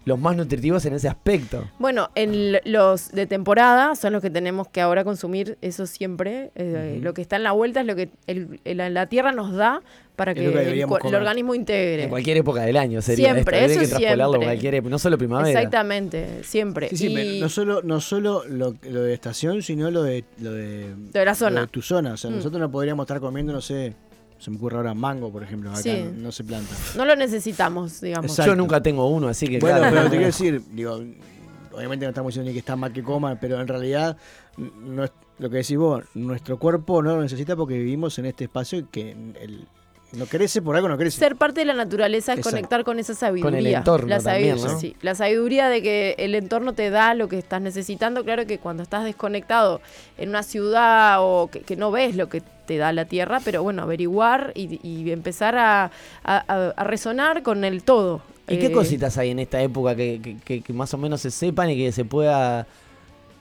los 0.06 0.20
más 0.20 0.36
nutritivos 0.36 0.86
en 0.86 0.94
ese 0.94 1.08
aspecto. 1.08 1.70
Bueno, 1.80 2.10
en 2.16 2.58
los 2.66 3.12
de 3.12 3.28
temporada 3.28 3.96
son 3.96 4.14
los 4.14 4.22
que 4.22 4.30
tenemos 4.30 4.68
que 4.68 4.82
ahora 4.82 5.04
consumir, 5.04 5.58
eso 5.62 5.86
siempre. 5.86 6.52
eh. 6.56 7.00
Lo 7.02 7.14
que 7.14 7.22
está 7.22 7.36
en 7.36 7.44
la 7.44 7.52
vuelta 7.52 7.82
es 7.82 7.86
lo 7.88 7.96
que 7.96 8.10
el- 8.28 8.60
el- 8.66 8.94
la 8.94 9.06
tierra 9.08 9.32
nos 9.32 9.54
da 9.54 9.82
para 10.16 10.34
que 10.36 10.46
el, 10.46 10.84
organismo 11.16 11.56
integre. 11.56 12.04
En 12.04 12.10
cualquier 12.10 12.38
época 12.38 12.62
del 12.62 12.78
año 12.78 13.02
sería 13.02 13.34
Siempre, 13.34 13.66
esto. 13.66 13.72
Eso 13.72 13.80
que 13.80 13.98
siempre. 13.98 14.38
cualquier 14.44 14.76
época, 14.76 14.90
no 14.92 15.00
solo 15.00 15.18
primavera. 15.18 15.50
Exactamente, 15.50 16.44
siempre. 16.44 16.90
Sí, 16.90 16.98
sí, 16.98 17.08
Y- 17.08 17.16
pero 17.16 17.40
no 17.40 17.50
solo, 17.50 17.82
no 17.84 18.02
solo 18.02 18.44
lo, 18.48 18.76
lo 18.84 19.02
de 19.04 19.14
estación, 19.14 19.62
sino 19.64 19.90
lo 19.90 20.04
de, 20.04 20.24
lo 20.40 20.52
de, 20.52 20.94
De 21.12 21.26
la 21.26 21.34
zona. 21.36 21.56
lo 21.62 21.62
de 21.62 21.68
tu 21.72 21.82
zona. 21.82 22.14
O 22.14 22.18
sea, 22.18 22.30
Mm. 22.30 22.36
nosotros 22.36 22.60
no 22.60 22.70
podríamos 22.70 23.04
estar 23.06 23.20
comiendo, 23.20 23.52
no 23.54 23.62
sé, 23.62 23.94
se 24.42 24.50
me 24.52 24.58
ocurre 24.58 24.78
ahora 24.78 24.94
mango, 24.94 25.32
por 25.32 25.44
ejemplo, 25.44 25.70
acá 25.70 25.80
Sí. 25.82 26.04
no, 26.16 26.24
no 26.24 26.32
se 26.32 26.44
planta. 26.44 26.74
No 26.98 27.06
lo 27.06 27.16
necesitamos, 27.16 28.02
digamos. 28.02 28.32
Exacto. 28.32 28.52
Yo 28.52 28.56
nunca 28.56 28.82
tengo 28.82 29.08
uno, 29.08 29.28
así 29.28 29.48
que 29.48 29.60
Bueno, 29.60 29.78
claro. 29.78 29.92
pero 29.96 30.04
te 30.06 30.10
quiero 30.18 30.26
decir, 30.26 30.62
digo, 30.74 31.00
obviamente 31.74 32.06
no 32.06 32.10
estamos 32.10 32.32
diciendo 32.34 32.50
ni 32.50 32.54
que 32.54 32.60
está 32.60 32.76
mal 32.76 32.92
que 32.92 33.04
coma, 33.04 33.36
pero 33.40 33.62
en 33.62 33.68
realidad 33.68 34.18
no 34.58 35.04
es- 35.04 35.12
lo 35.40 35.50
que 35.50 35.58
decís 35.58 35.78
vos, 35.78 36.04
nuestro 36.14 36.60
cuerpo 36.60 37.02
no 37.02 37.16
lo 37.16 37.22
necesita 37.22 37.56
porque 37.56 37.76
vivimos 37.78 38.18
en 38.20 38.26
este 38.28 38.44
espacio 38.44 38.88
que 38.92 39.12
el, 39.40 39.68
No 40.14 40.26
crece 40.26 40.62
por 40.62 40.76
algo, 40.76 40.90
no 40.90 40.98
crece. 40.98 41.18
Ser 41.20 41.38
parte 41.38 41.62
de 41.62 41.66
la 41.66 41.74
naturaleza 41.74 42.34
es 42.34 42.40
Exacto. 42.40 42.56
conectar 42.58 42.84
con 42.84 43.00
esa 43.00 43.14
sabiduría. 43.16 43.50
Con 43.60 43.66
el 43.68 43.74
entorno 43.74 44.08
la, 44.10 44.20
también, 44.20 44.58
sabiduría- 44.58 44.74
¿no? 44.74 44.80
sí, 44.80 44.96
la 45.02 45.16
sabiduría 45.16 45.70
de 45.70 45.82
que 45.82 46.16
el 46.18 46.36
entorno 46.36 46.74
te 46.74 46.90
da 46.90 47.14
lo 47.14 47.30
que 47.30 47.38
estás 47.38 47.62
necesitando. 47.62 48.24
Claro 48.26 48.46
que 48.46 48.60
cuando 48.60 48.84
estás 48.84 49.06
desconectado 49.06 49.80
en 50.18 50.30
una 50.30 50.44
ciudad 50.44 51.18
o 51.22 51.50
que, 51.50 51.62
que 51.62 51.78
no 51.78 51.92
ves 51.92 52.16
lo 52.18 52.28
que 52.28 52.42
te 52.66 52.78
da 52.78 52.92
la 52.92 53.06
tierra, 53.06 53.40
pero 53.46 53.64
bueno, 53.64 53.84
averiguar 53.84 54.52
y, 54.54 54.80
y 54.86 55.12
empezar 55.12 55.56
a, 55.58 55.86
a- 55.86 55.92
a- 56.26 56.74
a 56.76 56.84
resonar 56.84 57.42
con 57.42 57.64
el 57.64 57.84
todo. 57.84 58.22
¿Y 58.50 58.58
qué 58.60 58.66
Eh, 58.66 58.72
cositas 58.74 59.18
hay 59.18 59.30
en 59.30 59.40
esta 59.40 59.62
época 59.62 59.96
que, 59.96 60.20
que- 60.22 60.38
que- 60.44 60.62
que 60.62 60.74
más 60.74 60.94
o 60.94 60.98
menos 60.98 61.22
se 61.22 61.32
sepan 61.32 61.70
y 61.70 61.78
que 61.78 61.92
se 61.94 62.04
pueda 62.04 62.68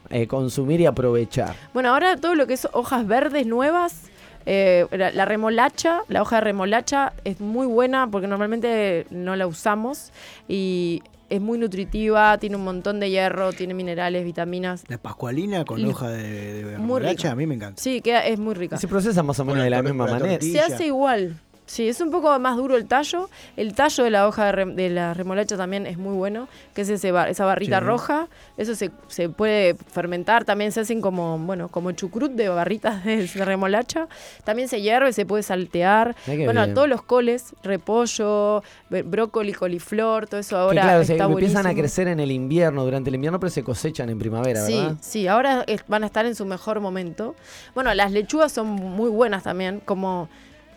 eh, 0.08 0.26
consumir 0.28 0.80
y 0.80 0.86
aprovechar? 0.86 1.54
Bueno, 1.74 1.90
ahora 1.92 2.16
todo 2.16 2.34
lo 2.36 2.46
que 2.46 2.54
es 2.54 2.68
hojas 2.72 3.06
verdes 3.08 3.46
nuevas, 3.46 4.02
eh, 4.46 4.86
la, 4.92 5.10
la 5.12 5.24
remolacha, 5.24 6.00
la 6.08 6.22
hoja 6.22 6.36
de 6.36 6.40
remolacha 6.42 7.12
es 7.24 7.40
muy 7.40 7.66
buena 7.66 8.08
porque 8.10 8.26
normalmente 8.26 9.06
no 9.10 9.36
la 9.36 9.46
usamos 9.46 10.12
y 10.48 11.02
es 11.28 11.40
muy 11.40 11.58
nutritiva, 11.58 12.36
tiene 12.38 12.56
un 12.56 12.64
montón 12.64 12.98
de 12.98 13.08
hierro, 13.10 13.52
tiene 13.52 13.72
minerales, 13.74 14.24
vitaminas. 14.24 14.82
La 14.88 14.98
pascualina 14.98 15.64
con 15.64 15.84
hoja 15.84 16.08
de, 16.08 16.24
de 16.54 16.62
Muy 16.64 16.72
remolacha, 17.00 17.12
rica. 17.28 17.30
a 17.32 17.36
mí 17.36 17.46
me 17.46 17.54
encanta. 17.54 17.80
Sí, 17.80 18.00
queda, 18.00 18.26
es 18.26 18.38
muy 18.38 18.54
rica. 18.54 18.78
Se 18.78 18.88
procesa 18.88 19.22
más 19.22 19.38
o 19.38 19.44
menos 19.44 19.62
de 19.62 19.70
la 19.70 19.76
la- 19.76 19.82
misma 19.84 20.06
la 20.06 20.12
manera. 20.12 20.30
tortilla. 20.32 20.66
Se 20.66 20.74
hace 20.74 20.86
igual. 20.86 21.36
Sí, 21.70 21.88
es 21.88 22.00
un 22.00 22.10
poco 22.10 22.36
más 22.40 22.56
duro 22.56 22.76
el 22.76 22.86
tallo. 22.86 23.30
El 23.56 23.74
tallo 23.74 24.02
de 24.02 24.10
la 24.10 24.26
hoja 24.26 24.46
de, 24.46 24.52
rem- 24.52 24.74
de 24.74 24.90
la 24.90 25.14
remolacha 25.14 25.56
también 25.56 25.86
es 25.86 25.98
muy 25.98 26.16
bueno, 26.16 26.48
que 26.74 26.80
es 26.82 26.88
ese 26.88 27.12
bar- 27.12 27.28
esa 27.28 27.44
barrita 27.44 27.78
Sí. 27.78 27.84
roja. 27.86 28.26
Eso 28.56 28.74
se, 28.74 28.90
se 29.06 29.28
puede 29.28 29.76
fermentar, 29.76 30.44
también 30.44 30.72
se 30.72 30.80
hacen 30.80 31.00
como, 31.00 31.38
bueno, 31.38 31.68
como 31.68 31.92
chucrut 31.92 32.32
de 32.32 32.48
barritas 32.48 33.04
de, 33.04 33.24
de 33.28 33.44
remolacha. 33.44 34.08
También 34.42 34.66
se 34.66 34.80
hierve, 34.80 35.12
se 35.12 35.24
puede 35.26 35.44
saltear. 35.44 36.16
Bueno, 36.26 36.62
bien. 36.64 36.74
todos 36.74 36.88
los 36.88 37.02
coles, 37.02 37.54
repollo, 37.62 38.64
brócoli, 39.04 39.52
coliflor, 39.52 40.26
todo 40.26 40.40
eso 40.40 40.56
Que 40.56 40.60
ahora 40.62 40.82
claro, 40.82 41.00
está 41.02 41.12
empiezan 41.12 41.26
a 41.26 41.28
buenísimo. 41.62 41.74
crecer 41.74 42.08
en 42.08 42.18
el 42.18 42.32
invierno, 42.32 42.84
durante 42.84 43.10
el 43.10 43.14
invierno, 43.14 43.38
pero 43.38 43.50
se 43.50 43.62
cosechan 43.62 44.08
en 44.10 44.18
primavera, 44.18 44.66
Sí, 44.66 44.74
¿verdad? 44.74 44.96
sí, 45.00 45.28
ahora 45.28 45.62
es- 45.68 45.84
van 45.86 46.02
a 46.02 46.06
estar 46.06 46.26
en 46.26 46.34
su 46.34 46.44
mejor 46.46 46.80
momento. 46.80 47.36
Bueno, 47.76 47.94
las 47.94 48.10
lechugas 48.10 48.50
son 48.50 48.66
muy 48.66 49.08
buenas 49.08 49.44
también, 49.44 49.80
como 49.84 50.28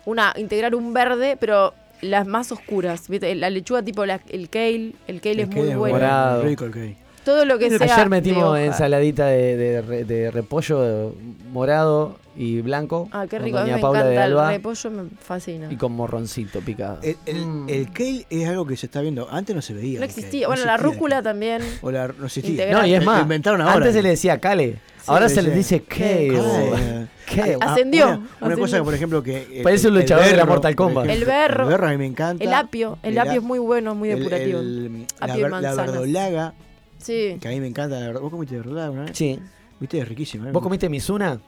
una 0.06 0.32
integrar 0.36 0.74
un 0.74 0.92
verde, 0.92 1.36
pero 1.38 1.74
las 2.00 2.26
más 2.26 2.52
oscuras. 2.52 3.08
¿viste? 3.08 3.34
La 3.34 3.50
lechuga 3.50 3.82
tipo 3.82 4.04
la- 4.06 4.20
el 4.30 4.48
kale, 4.50 4.92
el 5.06 5.20
kale 5.20 5.42
es 5.42 5.48
El 5.48 5.54
muy 5.56 5.74
bueno. 5.74 5.94
Morado. 5.96 6.42
Rico 6.42 6.64
el 6.66 6.72
que 6.72 6.96
Todo 7.24 7.44
lo 7.46 7.58
que 7.58 7.70
sea 7.70 7.94
Ayer 7.94 8.04
de 8.04 8.10
metimos 8.10 8.44
hoja. 8.44 8.64
ensaladita 8.64 9.26
de, 9.26 9.56
de 9.56 10.04
de 10.04 10.30
repollo 10.30 11.14
morado 11.52 12.16
y 12.36 12.60
blanco. 12.62 13.08
Ah, 13.12 13.26
qué 13.28 13.36
con 13.36 13.44
rico, 13.46 13.58
a 13.58 13.64
mí 13.64 13.70
Doña 13.70 13.76
me 13.76 13.82
Paula 13.82 14.04
de 14.04 14.12
el 14.14 14.22
Alba 14.22 14.50
repollo, 14.50 14.90
me 14.90 15.02
fascina. 15.20 15.72
y 15.72 15.76
con 15.76 15.92
morroncito 15.92 16.60
picado. 16.60 16.98
El, 17.02 17.16
el, 17.26 17.46
Mm. 17.46 17.68
el 17.68 17.92
kale 17.92 18.26
es 18.30 18.48
algo 18.48 18.66
que 18.66 18.76
se 18.76 18.86
está 18.86 19.00
viendo. 19.00 19.28
Antes 19.30 19.54
no 19.54 19.62
se 19.62 19.72
veía. 19.74 20.00
No 20.00 20.06
kale, 20.06 20.12
existía. 20.18 20.46
Bueno, 20.48 20.64
la 20.64 20.74
existía 20.74 20.92
rúcula 20.92 21.16
kale. 21.16 21.24
también. 21.24 21.62
O 21.82 21.90
la, 21.90 22.08
no 22.08 22.26
existía. 22.26 22.50
Integral. 22.52 22.82
No, 22.82 22.86
y 22.88 22.94
es 22.94 23.04
más, 23.04 23.22
inventaron 23.22 23.60
ahora. 23.60 23.74
antes 23.76 23.92
se 23.94 24.02
le 24.02 24.08
decía 24.10 24.40
Cale, 24.40 24.78
ahora 25.06 25.28
se 25.28 25.42
le 25.42 25.50
dice 25.50 25.82
Kale. 25.82 26.28
Kale. 26.28 26.70
Kale. 26.70 27.06
Kale. 27.36 27.58
Ah, 27.60 27.72
Ascendió, 27.72 28.04
Una, 28.06 28.16
una 28.16 28.26
ascendió. 28.40 28.58
cosa 28.58 28.76
que, 28.78 28.82
por 28.84 28.94
ejemplo, 28.94 29.22
que. 29.22 29.58
el- 29.58 29.62
Parece 29.62 29.88
un 29.88 29.94
el 29.94 30.00
luchador 30.00 30.24
de 30.26 30.36
la 30.36 30.44
Mortal 30.44 30.74
Kombat. 30.76 31.06
El 31.06 31.24
berro. 31.24 31.62
El 31.64 31.68
berro 31.70 31.86
a 31.86 31.90
mí 31.90 31.96
me 31.98 32.06
encanta. 32.06 32.42
El 32.44 32.52
apio. 32.52 32.98
El 33.02 33.12
El 33.12 33.18
apio 33.20 33.32
es 33.34 33.42
muy 33.42 33.58
bueno, 33.58 33.94
muy 33.94 34.10
el- 34.10 34.18
depurativo. 34.18 34.58
el- 34.58 35.06
la, 35.20 35.32
Apio 35.32 35.48
la 35.48 35.48
manzanas. 35.60 35.86
verdolaga, 35.86 36.54
Sí. 36.98 37.36
que 37.40 37.48
a 37.48 37.50
mí 37.50 37.60
me 37.60 37.66
encanta. 37.68 37.98
La 38.00 38.06
verdad. 38.08 38.20
¿Vos 38.20 38.30
comiste 38.30 38.56
verdolaga 38.56 38.90
una 38.90 39.02
vez? 39.04 39.16
Sí. 39.16 39.38
Viste, 39.80 39.98
es 39.98 40.08
riquísima. 40.08 40.48
¿eh? 40.48 40.52
¿Vos 40.52 40.62
comiste 40.62 40.88
Mizuna? 40.88 41.40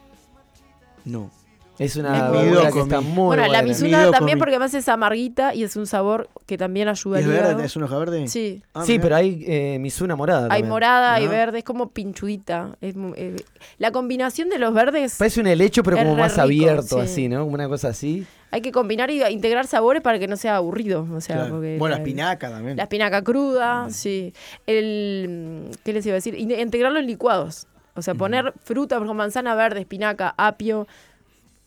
No. 1.07 1.31
Es 1.79 1.95
una 1.95 2.31
que 2.73 2.79
está 2.79 3.01
muy 3.01 3.37
bueno, 3.37 3.47
la 3.51 3.61
misuna 3.61 4.09
también 4.09 4.37
comí. 4.37 4.39
porque 4.39 4.55
además 4.55 4.73
es 4.73 4.89
amarguita 4.89 5.53
y 5.53 5.61
es 5.61 5.75
un 5.75 5.85
sabor 5.85 6.27
que 6.47 6.57
también 6.57 6.87
ayuda 6.87 7.19
¿Es 7.19 7.27
verde? 7.27 7.65
¿Es 7.65 7.75
una 7.75 7.85
hoja 7.85 7.99
verde? 7.99 8.27
Sí. 8.27 8.63
Ah, 8.73 8.83
sí, 8.83 8.97
pero 8.97 9.15
hay 9.15 9.43
eh, 9.47 9.77
Mizuna 9.79 10.15
morada 10.15 10.45
Hay 10.45 10.49
también. 10.49 10.69
morada, 10.69 11.13
hay 11.13 11.27
verde, 11.27 11.59
es 11.59 11.63
como 11.63 11.89
pinchudita. 11.91 12.75
Es 12.81 12.95
eh, 13.15 13.35
la 13.77 13.91
combinación 13.91 14.49
de 14.49 14.57
los 14.57 14.73
verdes 14.73 15.17
Parece 15.19 15.39
un 15.39 15.45
helecho, 15.45 15.83
pero 15.83 15.97
como 15.97 16.15
más 16.15 16.31
rico, 16.31 16.41
abierto, 16.41 16.95
sí. 16.95 16.99
así, 17.01 17.29
¿no? 17.29 17.45
Una 17.45 17.69
cosa 17.69 17.89
así. 17.89 18.25
hay 18.49 18.61
que 18.61 18.71
combinar 18.71 19.11
y 19.11 19.23
integrar 19.25 19.67
sabores 19.67 20.01
para 20.01 20.17
que 20.17 20.27
no 20.27 20.35
sea 20.35 20.55
aburrido. 20.55 21.05
O 21.13 21.21
sea, 21.21 21.35
Claro. 21.35 21.51
porque 21.57 21.77
Bueno, 21.77 21.93
la 21.93 22.01
espinaca 22.01 22.49
también. 22.49 22.75
La 22.75 22.83
espinaca 22.83 23.21
cruda, 23.23 23.87
sí. 23.91 24.33
El, 24.65 25.69
¿Qué 25.83 25.93
les 25.93 26.03
iba 26.07 26.13
a 26.13 26.15
decir? 26.15 26.33
In- 26.33 26.49
Integrarlo 26.59 26.97
en 26.97 27.05
licuados. 27.05 27.67
O 27.97 28.01
sea, 28.01 28.13
poner 28.15 28.53
fruta, 28.63 28.95
por 28.95 29.03
ejemplo, 29.05 29.13
manzana 29.15 29.55
verde, 29.55 29.81
espinaca, 29.81 30.33
apio. 30.37 30.87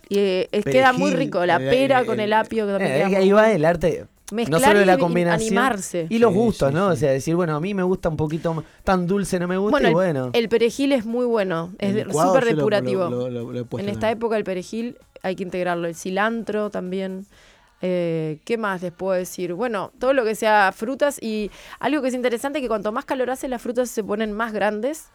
Y, 0.09 0.19
eh, 0.19 0.49
es- 0.53 0.65
queda 0.65 0.93
muy 0.93 1.13
rico. 1.13 1.45
La 1.45 1.59
pera 1.59 2.01
el- 2.01 2.07
con 2.07 2.21
el 2.21 2.33
apio. 2.33 2.67
Que 2.67 2.73
también 2.73 2.93
Eh, 2.93 2.97
queda 2.99 3.07
muy 3.09 3.17
ahí 3.17 3.33
va 3.33 3.53
el 3.53 3.65
arte. 3.65 4.07
Mezclar 4.33 4.61
no 4.61 4.67
solo 4.69 4.85
la 4.85 4.97
combinación. 4.97 5.49
animarse. 5.49 6.07
Y 6.09 6.19
los 6.21 6.33
Sí, 6.33 6.39
gustos, 6.39 6.69
sí, 6.69 6.75
¿no? 6.75 6.91
sí. 6.91 6.93
O 6.93 6.97
sea, 7.01 7.11
decir, 7.11 7.35
bueno, 7.35 7.57
a 7.57 7.61
mí 7.61 7.75
me 7.75 7.83
gusta 7.83 8.09
un 8.09 8.17
poquito 8.17 8.63
tan 8.85 9.09
dulce, 9.09 9.41
no 9.41 9.49
me 9.49 9.57
gusta, 9.57 9.73
Bueno, 9.73 9.89
y 9.91 9.93
bueno. 9.93 10.31
el 10.33 10.49
perejil 10.49 10.93
es 10.93 11.05
muy 11.05 11.25
bueno. 11.27 11.73
Es 11.81 12.05
súper 12.13 12.45
depurativo. 12.45 13.09
lo- 13.11 13.29
lo- 13.29 13.53
lo 13.53 13.59
he 13.61 13.65
puesto 13.65 13.85
En 13.85 13.89
esta 13.93 14.03
también. 14.03 14.19
época 14.19 14.37
el 14.37 14.45
perejil 14.45 14.97
hay 15.23 15.35
que 15.35 15.43
integrarlo. 15.43 15.89
El 15.89 15.97
cilantro 15.97 16.71
también. 16.71 17.27
Eh, 17.83 18.39
¿Qué 18.45 18.57
más 18.59 18.83
les 18.83 18.93
puedo 18.93 19.15
decir? 19.19 19.55
Bueno, 19.55 19.91
todo 19.99 20.13
lo 20.13 20.23
que 20.25 20.35
sea 20.35 20.71
frutas 20.77 21.21
y 21.21 21.51
algo 21.81 22.03
que 22.03 22.09
es 22.09 22.15
interesante 22.15 22.61
que 22.61 22.69
cuanto 22.69 22.93
más 22.93 23.05
calor 23.07 23.31
hace 23.31 23.49
las 23.49 23.61
frutas 23.63 23.89
se 23.91 24.05
ponen 24.05 24.33
más 24.33 24.53
grandes 24.53 25.07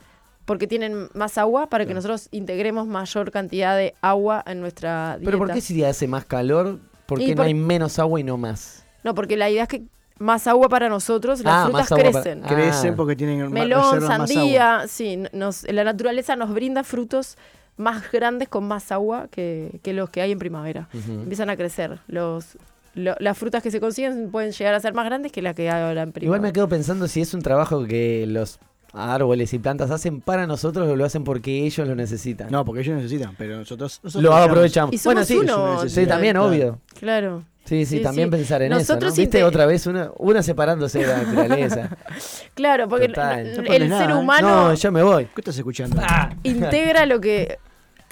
porque 0.45 0.67
tienen 0.67 1.09
más 1.13 1.37
agua 1.37 1.67
para 1.67 1.83
que 1.85 1.87
Claro. 1.93 1.97
nosotros 2.07 2.27
integremos 2.31 2.87
mayor 2.87 3.31
cantidad 3.31 3.75
de 3.75 3.93
agua 4.01 4.43
en 4.45 4.61
nuestra 4.61 5.17
dieta. 5.17 5.25
pero 5.25 5.37
¿por 5.39 5.51
qué 5.51 5.61
si 5.61 5.83
hace 5.83 6.07
más 6.07 6.25
calor? 6.25 6.79
¿Por 7.05 7.19
Y 7.21 7.25
qué 7.25 7.31
no 7.31 7.37
por- 7.37 7.45
hay 7.45 7.53
menos 7.53 7.99
agua 7.99 8.19
y 8.19 8.23
no 8.23 8.37
más? 8.37 8.83
No, 9.03 9.13
porque 9.15 9.37
la 9.37 9.49
idea 9.49 9.63
es 9.63 9.69
que 9.69 9.83
más 10.17 10.47
agua 10.47 10.69
para 10.69 10.87
nosotros, 10.89 11.41
las 11.43 11.53
Ah, 11.53 11.63
frutas 11.65 11.81
más 11.81 11.91
agua 11.91 12.03
para- 12.11 12.21
crecen. 12.23 12.41
Ah. 12.43 12.47
Crecen 12.47 12.95
porque 12.95 13.15
tienen 13.15 13.51
Melón, 13.51 13.83
reservan 13.95 14.19
más 14.21 14.31
agua. 14.31 14.41
sandía, 14.41 14.83
sí, 14.87 15.19
nos, 15.33 15.63
la 15.71 15.83
naturaleza 15.83 16.35
nos 16.35 16.53
brinda 16.53 16.83
frutos 16.83 17.37
más 17.77 18.09
grandes 18.11 18.47
con 18.47 18.63
más 18.65 18.91
agua 18.91 19.27
que, 19.29 19.79
que 19.83 19.93
los 19.93 20.09
que 20.09 20.21
hay 20.21 20.31
en 20.31 20.39
primavera. 20.39 20.87
Empiezan 20.93 21.49
a 21.49 21.57
crecer. 21.57 21.99
Los, 22.07 22.57
lo- 22.93 23.15
las 23.19 23.37
frutas 23.37 23.61
que 23.61 23.69
se 23.69 23.79
consiguen 23.81 24.31
pueden 24.31 24.51
llegar 24.53 24.73
a 24.73 24.79
ser 24.79 24.93
más 24.93 25.05
grandes 25.05 25.31
que 25.33 25.41
las 25.41 25.53
que 25.55 25.69
hay 25.69 25.83
ahora 25.83 26.03
en 26.03 26.11
primavera. 26.13 26.25
Igual 26.27 26.41
me 26.41 26.53
quedo 26.53 26.69
pensando 26.69 27.07
si 27.09 27.19
es 27.21 27.33
un 27.33 27.41
trabajo 27.41 27.83
que 27.85 28.25
los 28.27 28.57
árboles 28.95 29.53
y 29.53 29.59
plantas 29.59 29.91
hacen 29.91 30.21
para 30.21 30.47
nosotros 30.47 30.87
o 30.87 30.95
lo 30.95 31.05
hacen 31.05 31.23
porque 31.23 31.65
ellos 31.65 31.87
lo 31.87 31.95
necesitan. 31.95 32.49
No, 32.51 32.63
porque 32.65 32.81
ellos 32.81 32.95
necesitan, 32.95 33.35
pero 33.37 33.57
nosotros, 33.57 33.99
nosotros 34.03 34.23
lo 34.23 34.35
aprovechamos. 34.35 34.93
Y 34.93 34.97
somos 34.97 35.15
bueno, 35.15 35.25
sí, 35.25 35.37
uno. 35.37 35.81
sí, 35.83 35.89
sí, 35.89 36.05
también, 36.05 36.33
Claro. 36.33 36.49
obvio. 36.49 36.79
Claro. 36.99 37.43
Sí, 37.65 37.83
sí, 37.85 37.97
Sí, 37.97 38.03
también 38.03 38.27
sí. 38.29 38.37
pensar 38.37 38.61
en 38.61 38.71
eso. 38.71 38.79
Nosotros 38.79 39.13
¿no? 39.13 39.17
¿Viste 39.17 39.43
otra 39.43 39.65
vez 39.65 39.87
una, 39.87 40.11
una 40.17 40.43
separándose 40.43 40.99
de 40.99 41.07
la 41.07 41.17
naturaleza? 41.23 41.89
Claro, 42.53 42.87
porque 42.87 43.07
Total. 43.09 43.45
el 43.47 43.65
ser 43.67 43.89
nada, 43.89 44.17
humano 44.17 44.47
no, 44.69 44.73
yo 44.75 44.91
me 44.91 45.03
voy. 45.03 45.25
¿Qué 45.25 45.41
estás 45.41 45.57
escuchando? 45.57 46.01
integra 46.43 47.05
lo 47.05 47.19
que 47.19 47.57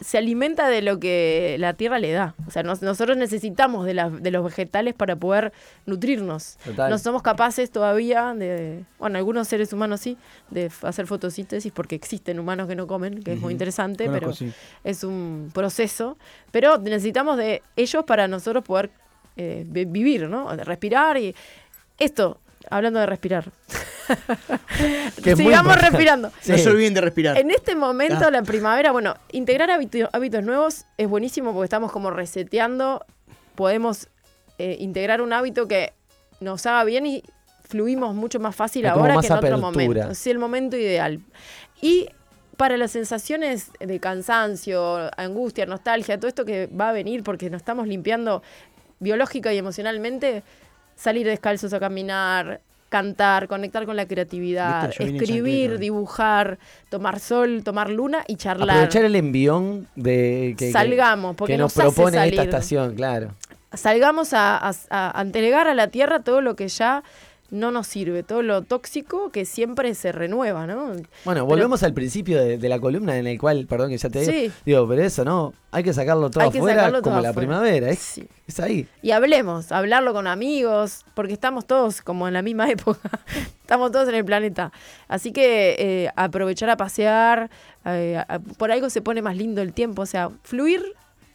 se 0.01 0.17
alimenta 0.17 0.67
de 0.69 0.81
lo 0.81 0.99
que 0.99 1.55
la 1.59 1.73
tierra 1.75 1.99
le 1.99 2.11
da. 2.11 2.35
O 2.47 2.51
sea, 2.51 2.63
nos- 2.63 2.81
nosotros 2.81 3.15
necesitamos 3.15 3.85
de, 3.85 3.93
la- 3.93 4.09
de 4.09 4.31
los 4.31 4.43
vegetales 4.43 4.93
para 4.95 5.15
poder 5.15 5.53
nutrirnos. 5.85 6.57
Total. 6.65 6.89
No 6.89 6.97
somos 6.97 7.21
capaces 7.21 7.69
todavía 7.71 8.33
de, 8.33 8.83
bueno, 8.99 9.17
algunos 9.17 9.47
seres 9.47 9.71
humanos 9.71 10.01
sí, 10.01 10.17
de 10.49 10.71
hacer 10.81 11.05
fotosíntesis 11.07 11.71
porque 11.71 11.95
existen 11.95 12.39
humanos 12.39 12.67
que 12.67 12.75
no 12.75 12.87
comen, 12.87 13.21
que 13.23 13.33
es 13.33 13.39
muy 13.39 13.53
interesante, 13.53 14.09
pero 14.09 14.33
sí. 14.33 14.51
es 14.83 15.03
un 15.03 15.51
proceso. 15.53 16.17
Pero 16.51 16.77
necesitamos 16.79 17.37
de 17.37 17.61
ellos 17.75 18.03
para 18.03 18.27
nosotros 18.27 18.63
poder 18.63 18.89
eh, 19.37 19.63
vi- 19.67 19.85
vivir, 19.85 20.27
¿no? 20.27 20.55
Respirar 20.55 21.17
y 21.17 21.35
esto, 21.99 22.39
hablando 22.69 22.99
de 22.99 23.05
respirar. 23.05 23.51
Sigamos 25.23 25.81
respirando. 25.81 26.31
No 26.47 26.57
se 26.57 26.69
olviden 26.69 26.93
de 26.93 27.01
respirar. 27.01 27.37
En 27.37 27.51
este 27.51 27.75
momento, 27.75 28.25
Ah. 28.27 28.31
la 28.31 28.43
primavera, 28.43 28.91
bueno, 28.91 29.15
integrar 29.31 29.69
hábito- 29.69 30.09
hábitos 30.11 30.43
nuevos 30.43 30.85
es 30.97 31.07
buenísimo 31.07 31.53
porque 31.53 31.65
estamos 31.65 31.91
como 31.91 32.09
reseteando. 32.11 33.05
Podemos 33.55 34.07
eh, 34.59 34.77
integrar 34.79 35.21
un 35.21 35.33
hábito 35.33 35.67
que 35.67 35.93
nos 36.39 36.65
haga 36.65 36.83
bien 36.83 37.05
y 37.05 37.23
fluimos 37.67 38.13
mucho 38.13 38.39
más 38.39 38.55
fácil 38.55 38.85
ahora 38.85 39.15
más 39.15 39.25
que 39.25 39.33
en 39.33 39.39
otro 39.39 39.57
momento. 39.57 40.11
Es 40.11 40.27
el 40.27 40.37
momento 40.39 40.77
ideal. 40.77 41.19
Y 41.81 42.07
para 42.57 42.77
las 42.77 42.91
sensaciones 42.91 43.71
de 43.79 43.99
cansancio, 43.99 45.09
angustia, 45.17 45.65
nostalgia, 45.65 46.17
todo 46.19 46.27
esto 46.27 46.45
que 46.45 46.67
va 46.67 46.89
a 46.89 46.93
venir 46.93 47.23
porque 47.23 47.49
nos 47.49 47.61
estamos 47.61 47.87
limpiando 47.87 48.43
biológica 48.99 49.51
y 49.53 49.57
emocionalmente, 49.57 50.43
salir 50.95 51.25
descalzos 51.27 51.73
a 51.73 51.79
caminar, 51.79 52.61
cantar, 52.89 53.47
conectar 53.47 53.85
con 53.85 53.95
la 53.95 54.05
creatividad, 54.07 54.89
escribir, 54.99 55.79
dibujar, 55.79 56.59
tomar 56.89 57.19
sol, 57.19 57.61
tomar 57.63 57.89
luna 57.89 58.23
y 58.27 58.35
charlar. 58.35 58.69
Aprovechar 58.69 59.05
el 59.05 59.15
envión 59.15 59.87
de 59.95 60.55
que, 60.57 60.71
Salgamos, 60.71 61.35
porque 61.35 61.53
que 61.53 61.57
nos, 61.57 61.75
nos 61.75 61.85
hace 61.87 61.95
propone 61.95 62.27
esta 62.27 62.43
estación, 62.43 62.95
claro. 62.95 63.31
Salgamos 63.73 64.33
a, 64.33 64.55
a- 64.57 64.73
a- 64.91 65.19
a 65.19 65.21
entregar 65.23 65.67
a 65.67 65.73
la 65.73 65.87
tierra 65.87 66.19
todo 66.19 66.41
lo 66.41 66.55
que 66.55 66.67
ya 66.67 67.03
no 67.53 67.71
nos 67.71 67.85
sirve. 67.87 68.23
Todo 68.23 68.41
lo 68.41 68.63
tóxico 68.63 69.29
que 69.29 69.45
siempre 69.45 69.93
se 69.95 70.11
renueva, 70.11 70.65
¿no? 70.67 70.91
Bueno, 71.23 71.45
volvemos 71.45 71.83
al 71.83 71.93
principio 71.93 72.43
de, 72.43 72.57
de 72.57 72.69
la 72.69 72.79
columna 72.79 73.17
en 73.17 73.27
el 73.27 73.39
cual, 73.39 73.67
perdón 73.67 73.91
que 73.91 73.97
ya 73.97 74.09
te 74.09 74.21
digo, 74.21 74.31
Sí. 74.31 74.51
digo, 74.65 74.87
pero 74.87 75.03
eso, 75.03 75.23
¿no? 75.23 75.53
Hay 75.71 75.83
que 75.83 75.93
sacarlo 75.93 76.29
todo 76.31 76.49
que 76.51 76.57
afuera 76.57 76.77
sacarlo 76.81 77.01
todo 77.01 77.11
como 77.11 77.21
la 77.21 77.29
afuera. 77.29 77.47
primavera, 77.47 77.89
es, 77.89 77.99
Sí. 77.99 78.27
es 78.47 78.59
ahí. 78.59 78.87
Y 79.01 79.11
hablemos, 79.11 79.71
hablarlo 79.71 80.13
con 80.13 80.25
amigos, 80.27 81.05
porque 81.13 81.33
estamos 81.33 81.65
todos 81.65 82.01
como 82.01 82.27
en 82.27 82.33
la 82.33 82.41
misma 82.41 82.67
época. 82.71 83.09
estamos 83.61 83.91
todos 83.91 84.09
en 84.09 84.15
el 84.15 84.25
planeta. 84.25 84.71
Así 85.07 85.31
que 85.31 85.75
eh, 85.77 86.09
aprovechar 86.15 86.69
a 86.71 86.77
pasear, 86.77 87.49
eh, 87.85 88.17
a- 88.27 88.39
por 88.39 88.71
algo 88.71 88.89
se 88.89 89.01
pone 89.01 89.21
más 89.21 89.37
lindo 89.37 89.61
el 89.61 89.73
tiempo, 89.73 90.01
o 90.01 90.05
sea, 90.07 90.29
fluir 90.43 90.81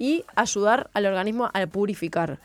y 0.01 0.25
ayudar 0.37 0.91
al 0.95 1.07
organismo 1.07 1.51
a 1.53 1.67
purificar. 1.67 2.39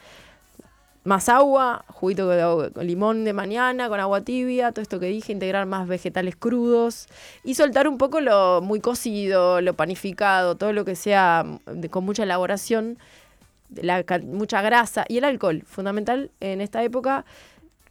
Más 1.05 1.27
agua, 1.27 1.83
juguito 1.89 2.29
con 2.73 2.87
limón 2.87 3.25
de 3.25 3.33
mañana, 3.33 3.89
con 3.89 3.99
agua 3.99 4.21
tibia, 4.21 4.71
todo 4.71 4.81
esto 4.81 5.01
que 5.01 5.07
dije, 5.07 5.33
integrar 5.33 5.65
más 5.65 5.85
vegetales 5.85 6.37
crudos 6.37 7.07
y 7.43 7.55
soltar 7.55 7.89
un 7.89 7.97
poco 7.97 8.21
lo 8.21 8.61
muy 8.61 8.79
cocido, 8.79 9.59
lo 9.59 9.73
panificado, 9.73 10.55
todo 10.55 10.71
lo 10.71 10.85
que 10.85 10.95
sea 10.95 11.45
de- 11.65 11.89
con 11.89 12.05
mucha 12.05 12.23
elaboración, 12.23 12.97
la, 13.75 14.05
mucha 14.23 14.61
grasa 14.61 15.03
y 15.09 15.17
el 15.17 15.25
alcohol. 15.25 15.63
Fundamental 15.65 16.31
en 16.39 16.61
esta 16.61 16.81
época, 16.83 17.25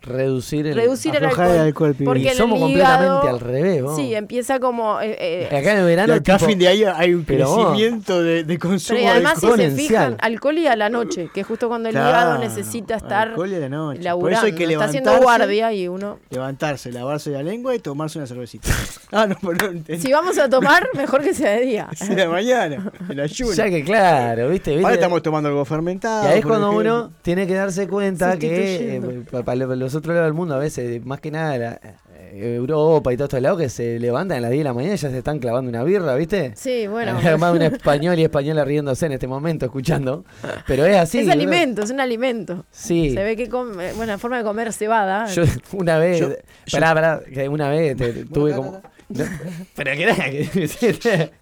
Reducir 0.03 0.67
el... 0.67 0.75
reducir 0.75 1.15
el 1.17 1.25
alcohol. 1.25 1.47
el 1.51 1.59
alcohol, 1.61 1.95
pibe. 1.95 2.05
porque 2.07 2.21
Y 2.21 2.25
en 2.27 2.31
el 2.33 2.37
somos 2.37 2.59
hígado- 2.59 3.21
completamente 3.21 3.29
al 3.29 3.41
revés, 3.41 3.83
vos. 3.83 3.97
Sí, 3.97 4.15
empieza 4.15 4.59
como... 4.61 5.01
eh, 5.01 5.17
eh, 5.19 5.47
Acá 5.47 5.73
en 5.73 5.79
el 5.79 5.83
Y 5.85 5.87
verano... 5.87 6.15
acá 6.15 6.35
a 6.35 6.39
tipo, 6.39 6.49
fin 6.51 6.59
de 6.59 6.69
año 6.69 6.93
hay 6.97 7.15
un 7.15 7.25
crecimiento 7.25 8.23
de, 8.23 8.45
de 8.45 8.59
consumo 8.59 8.99
pero 8.99 9.09
y 9.09 9.11
además, 9.13 9.35
de 9.35 9.41
si 9.41 9.47
se 9.47 9.47
exponencial. 9.53 9.87
fijan, 10.13 10.17
alcohol 10.21 10.59
y 10.59 10.67
a 10.67 10.77
la 10.77 10.89
noche, 10.89 11.31
que 11.33 11.41
es 11.43 11.47
justo 11.47 11.69
cuando 11.69 11.89
el 11.89 11.95
Claro, 11.95 12.09
hígado 12.11 12.39
necesita 12.39 12.97
estar 12.97 13.29
alcohol 13.29 13.51
y 13.51 13.55
a 13.55 13.59
la 13.61 13.69
noche. 13.69 14.11
Por 14.19 14.33
eso 14.33 14.47
hay 14.47 14.53
que 14.55 14.65
está 14.65 14.85
haciendo 14.85 15.11
levantarse, 15.11 15.39
guardia 15.39 15.73
y 15.73 15.89
uno... 15.89 16.19
levantarse, 16.31 16.91
lavarse 16.93 17.31
la 17.31 17.43
lengua 17.43 17.75
y 17.75 17.79
tomarse 17.79 18.19
una 18.19 18.27
cervecita. 18.27 18.69
ah, 19.13 19.27
no, 19.27 19.37
pero 19.41 19.53
no 19.55 19.67
entendí. 19.79 20.03
Si 20.03 20.13
vamos 20.13 20.39
a 20.39 20.49
tomar, 20.49 20.89
mejor 20.95 21.23
que 21.23 21.33
sea 21.35 21.53
de 21.53 21.61
día. 21.67 21.89
Es 22.01 22.09
de 22.09 22.17
la 22.17 22.29
mañana, 22.29 22.91
el 23.09 23.21
ayuno. 23.21 23.53
Ya 23.53 23.71
que 23.71 23.85
claro, 23.85 24.49
¿viste? 24.49 24.71
¿Viste? 24.73 24.85
Ahora 24.85 24.95
estamos 24.95 25.23
tomando 25.23 25.49
algo 25.49 25.65
fermentado. 25.65 26.25
Y 26.29 26.33
ahí 26.33 26.39
es 26.41 26.45
cuando 26.47 26.71
ejemplo. 26.73 26.97
uno 27.05 27.13
tiene 27.23 27.47
que 27.47 27.55
darse 27.55 27.87
cuenta 27.87 28.37
que 28.39 28.97
eh, 28.97 29.23
pa- 29.31 29.43
para 29.43 29.67
los 29.67 29.92
otros 29.95 30.15
lados 30.15 30.27
del 30.29 30.35
mundo, 30.35 30.55
a 30.55 30.59
veces, 30.59 31.05
más 31.05 31.21
que 31.21 31.31
nada 31.31 31.59
la- 31.59 31.81
eh, 32.35 32.55
Europa 32.57 33.13
y 33.13 33.17
todos 33.17 33.29
estos 33.29 33.43
lados, 33.43 33.59
que 33.61 33.69
se 33.69 33.99
levantan 33.99 34.39
a 34.39 34.41
las 34.43 34.51
10 34.51 34.61
de 34.61 34.65
la 34.65 34.73
mañana 34.73 34.95
y 34.95 34.97
ya 34.97 35.11
se 35.11 35.19
están 35.19 35.39
clavando 35.39 35.69
una 35.69 35.85
birra, 35.85 36.15
¿viste? 36.15 36.53
Sí, 36.57 36.87
bueno. 36.87 37.19
Además, 37.23 37.55
un 37.55 37.63
español 37.63 38.19
y 38.19 38.23
española 38.25 38.65
riéndose 38.65 39.07
en 39.07 39.13
este 39.13 39.27
momento, 39.27 39.67
escuchando. 39.67 40.25
Pero 40.67 40.87
es 40.87 40.97
así. 40.97 41.19
es 41.19 41.29
alimento, 41.29 41.83
es 41.83 41.91
un 41.91 42.01
alimento. 42.01 42.65
Sí. 42.71 43.13
Se 43.15 43.23
ve 43.23 43.37
que 43.37 43.49
come, 43.49 43.93
bueno, 43.93 44.13
la 44.13 44.19
forma 44.19 44.39
de 44.39 44.45
comer 44.45 44.73
cebada. 44.73 45.27
Yo 45.27 45.43
una 45.73 45.99
vez, 45.99 46.21
Yo- 46.21 46.29
yo- 46.31 46.37
pará, 46.81 46.95
pará, 46.95 47.21
que 47.33 47.49
una 47.49 47.69
vez 47.69 47.97
te- 47.97 48.13
te- 48.13 48.25
tuve 48.25 48.53
como... 48.55 48.81
No, 49.11 49.25
pero 49.77 49.93
que 49.93 50.49
que... 50.51 51.31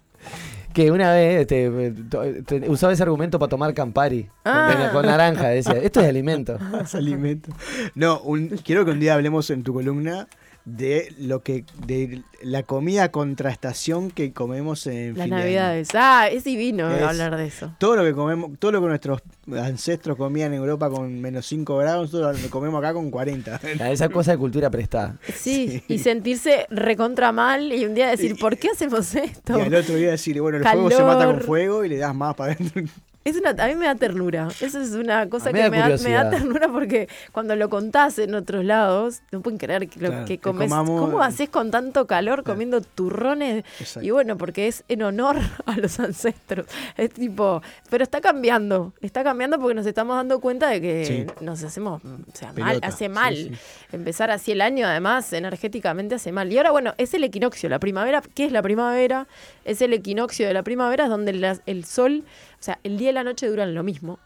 que 0.73 0.91
una 0.91 1.11
vez 1.13 1.45
te- 1.47 1.91
te- 2.09 2.43
te- 2.43 2.69
usaba 2.69 2.93
ese 2.93 3.03
argumento 3.03 3.37
para 3.39 3.49
tomar 3.49 3.73
Campari 3.73 4.29
Ah. 4.45 4.89
con, 4.91 5.01
con 5.01 5.05
naranja. 5.05 5.49
Decía, 5.49 5.73
esto 5.77 6.01
es 6.01 6.07
alimento. 6.07 6.57
Más 6.71 6.95
alimento. 6.95 7.49
No, 7.95 8.19
un- 8.21 8.49
quiero 8.63 8.85
que 8.85 8.91
un 8.91 8.99
día 8.99 9.13
hablemos 9.13 9.49
en 9.49 9.63
tu 9.63 9.73
columna 9.73 10.27
de 10.63 11.13
lo 11.17 11.41
que 11.41 11.65
de 11.87 12.21
la 12.43 12.61
comida 12.63 13.09
contrastación 13.11 14.11
que 14.11 14.31
comemos 14.31 14.85
en 14.87 15.17
Las 15.17 15.25
fin 15.25 15.29
de 15.31 15.35
año. 15.35 15.43
navidades. 15.45 15.89
Ah, 15.95 16.27
es 16.31 16.43
divino 16.43 16.91
Es- 16.93 17.01
hablar 17.01 17.35
de 17.35 17.47
eso. 17.47 17.73
Todo 17.79 17.95
lo 17.95 18.03
que 18.03 18.13
comemos, 18.13 18.51
todo 18.59 18.71
lo 18.71 18.81
que 18.81 18.87
nuestros 18.87 19.21
ancestros 19.57 20.17
comían 20.17 20.53
en 20.53 20.59
Europa 20.59 20.89
con 20.89 21.19
menos 21.19 21.45
5 21.47 21.77
grados, 21.77 22.13
nosotros 22.13 22.41
lo 22.43 22.49
comemos 22.49 22.79
acá 22.79 22.93
con 22.93 23.09
40. 23.09 23.59
Esa 23.91 24.09
cosa 24.09 24.31
de 24.31 24.37
cultura 24.37 24.69
prestada. 24.69 25.17
Sí, 25.35 25.83
y 25.87 25.97
sentirse 25.99 26.67
recontra 26.69 27.31
mal 27.31 27.71
y 27.73 27.85
un 27.85 27.93
día 27.95 28.09
decir, 28.09 28.37
¿por 28.39 28.57
qué 28.57 28.69
hacemos 28.69 29.15
esto? 29.15 29.57
Y 29.57 29.61
al 29.61 29.73
otro 29.73 29.95
día 29.95 30.11
decir, 30.11 30.39
bueno, 30.41 30.57
el 30.59 30.63
fuego 30.63 30.89
se 30.91 31.03
mata 31.03 31.25
con 31.25 31.33
Calor. 31.33 31.43
fuego 31.43 31.85
y 31.85 31.89
le 31.89 31.97
das 31.97 32.13
más 32.15 32.35
para 32.35 32.53
adentro. 32.53 32.83
Es 33.23 33.35
una, 33.37 33.51
a 33.51 33.67
mí 33.67 33.75
me 33.75 33.85
da 33.85 33.93
ternura. 33.93 34.47
Eso 34.61 34.79
es 34.81 34.93
una 34.93 35.29
cosa 35.29 35.51
que 35.51 35.53
me 35.53 35.59
da 35.61 35.69
me 35.69 35.77
da, 35.77 35.83
me 35.85 35.89
da 35.91 35.97
curiosidad. 35.97 36.31
ternura 36.31 36.67
porque 36.69 37.07
cuando 37.31 37.55
lo 37.55 37.69
contás 37.69 38.17
en 38.17 38.33
otros 38.33 38.65
lados, 38.65 39.21
no 39.31 39.41
pueden 39.41 39.59
creer 39.59 39.87
que 39.87 39.99
lo 39.99 40.09
Claro, 40.09 40.25
que 40.25 40.37
que 40.37 40.41
comes. 40.41 40.69
comamos- 40.71 40.99
¿Cómo 40.99 41.21
haces 41.21 41.47
con 41.49 41.69
tanto 41.69 42.07
calor 42.07 42.43
comiendo 42.43 42.81
turrones? 42.81 43.63
Exacto. 43.79 44.07
Y 44.07 44.09
bueno, 44.09 44.37
porque 44.37 44.67
es 44.67 44.83
en 44.87 45.03
honor 45.03 45.37
a 45.67 45.77
los 45.77 45.99
ancestros. 45.99 46.65
Es 46.97 47.11
tipo, 47.11 47.61
pero 47.91 48.03
está 48.03 48.21
cambiando. 48.21 48.93
Está 49.01 49.23
cambiando 49.23 49.59
porque 49.59 49.75
nos 49.75 49.85
estamos 49.85 50.15
dando 50.15 50.39
cuenta 50.39 50.69
de 50.69 50.81
que 50.81 51.05
Sí. 51.05 51.43
nos 51.45 51.63
hacemos, 51.63 52.01
o 52.03 52.09
sea, 52.35 52.53
mal, 52.53 52.79
hace 52.81 53.05
sí, 53.05 53.09
mal. 53.09 53.35
sí. 53.35 53.51
Empezar 53.91 54.31
así 54.31 54.51
el 54.53 54.61
año, 54.61 54.87
además, 54.87 55.31
energéticamente 55.33 56.15
hace 56.15 56.31
mal. 56.31 56.51
Y 56.51 56.57
ahora, 56.57 56.71
bueno, 56.71 56.95
es 56.97 57.13
el 57.13 57.23
equinoccio, 57.23 57.69
la 57.69 57.77
primavera. 57.79 58.23
¿Qué 58.33 58.45
es 58.45 58.51
la 58.51 58.63
primavera? 58.63 59.27
Es 59.63 59.81
el 59.83 59.93
equinoccio 59.93 60.47
de 60.47 60.53
la 60.55 60.63
primavera, 60.63 61.03
es 61.03 61.09
donde 61.11 61.33
la- 61.33 61.59
el 61.67 61.85
sol, 61.85 62.23
o 62.61 62.63
sea, 62.63 62.79
el 62.83 62.95
día 62.99 63.09
y 63.09 63.13
la 63.13 63.23
noche 63.23 63.47
duran 63.47 63.73
lo 63.73 63.81
mismo. 63.81 64.19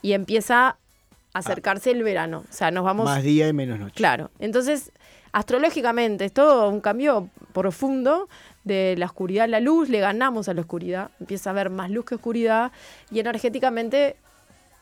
Y 0.00 0.14
empieza 0.14 0.68
a 0.68 0.76
acercarse 1.34 1.90
el 1.90 2.02
verano. 2.02 2.44
O 2.48 2.52
sea, 2.52 2.70
nos 2.70 2.82
vamos. 2.82 3.04
Más 3.04 3.22
día 3.22 3.46
y 3.46 3.52
menos 3.52 3.78
noche. 3.78 3.94
Claro. 3.94 4.30
Entonces, 4.38 4.90
astrológicamente, 5.32 6.24
es 6.24 6.32
todo 6.32 6.70
un 6.70 6.80
cambio 6.80 7.28
profundo 7.52 8.26
de 8.64 8.94
la 8.96 9.04
oscuridad 9.04 9.44
a 9.44 9.48
la 9.48 9.60
luz, 9.60 9.90
le 9.90 10.00
ganamos 10.00 10.48
a 10.48 10.54
la 10.54 10.62
oscuridad, 10.62 11.10
empieza 11.20 11.50
a 11.50 11.52
haber 11.52 11.68
más 11.68 11.90
luz 11.90 12.06
que 12.06 12.14
oscuridad 12.14 12.72
y 13.10 13.20
energéticamente 13.20 14.16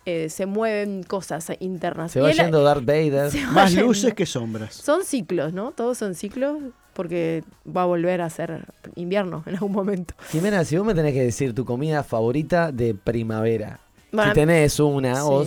eh, 0.07 0.29
se 0.29 0.47
mueven 0.47 1.03
cosas 1.03 1.51
internas. 1.59 2.13
Se 2.13 2.21
va 2.21 2.31
Y 2.31 2.35
yendo 2.35 2.63
Darth 2.63 2.85
Vader. 2.85 3.33
Más 3.53 3.73
yendo. 3.73 3.87
luces 3.89 4.15
que 4.15 4.27
sombras. 4.27 4.75
Son 4.75 5.05
ciclos, 5.05 5.53
¿no? 5.53 5.73
Todos 5.73 5.99
son 5.99 6.15
ciclos 6.15 6.59
porque 6.93 7.43
va 7.67 7.83
a 7.83 7.87
volver 7.87 8.21
a 8.21 8.31
ser 8.31 8.67
invierno 8.97 9.43
en 9.47 9.55
algún 9.55 9.73
momento. 9.73 10.15
Jimena, 10.31 10.65
si 10.65 10.77
vos 10.77 10.87
me 10.87 10.95
tenés 10.95 11.13
que 11.15 11.23
decir 11.23 11.55
tu 11.55 11.65
comida 11.65 12.03
favorita 12.03 12.73
de 12.73 12.95
primavera, 12.95 13.81
Bueno, 14.13 14.31
si 14.33 14.35
tenés 14.35 14.79
una, 14.81 15.17
sí. 15.17 15.23
o 15.25 15.47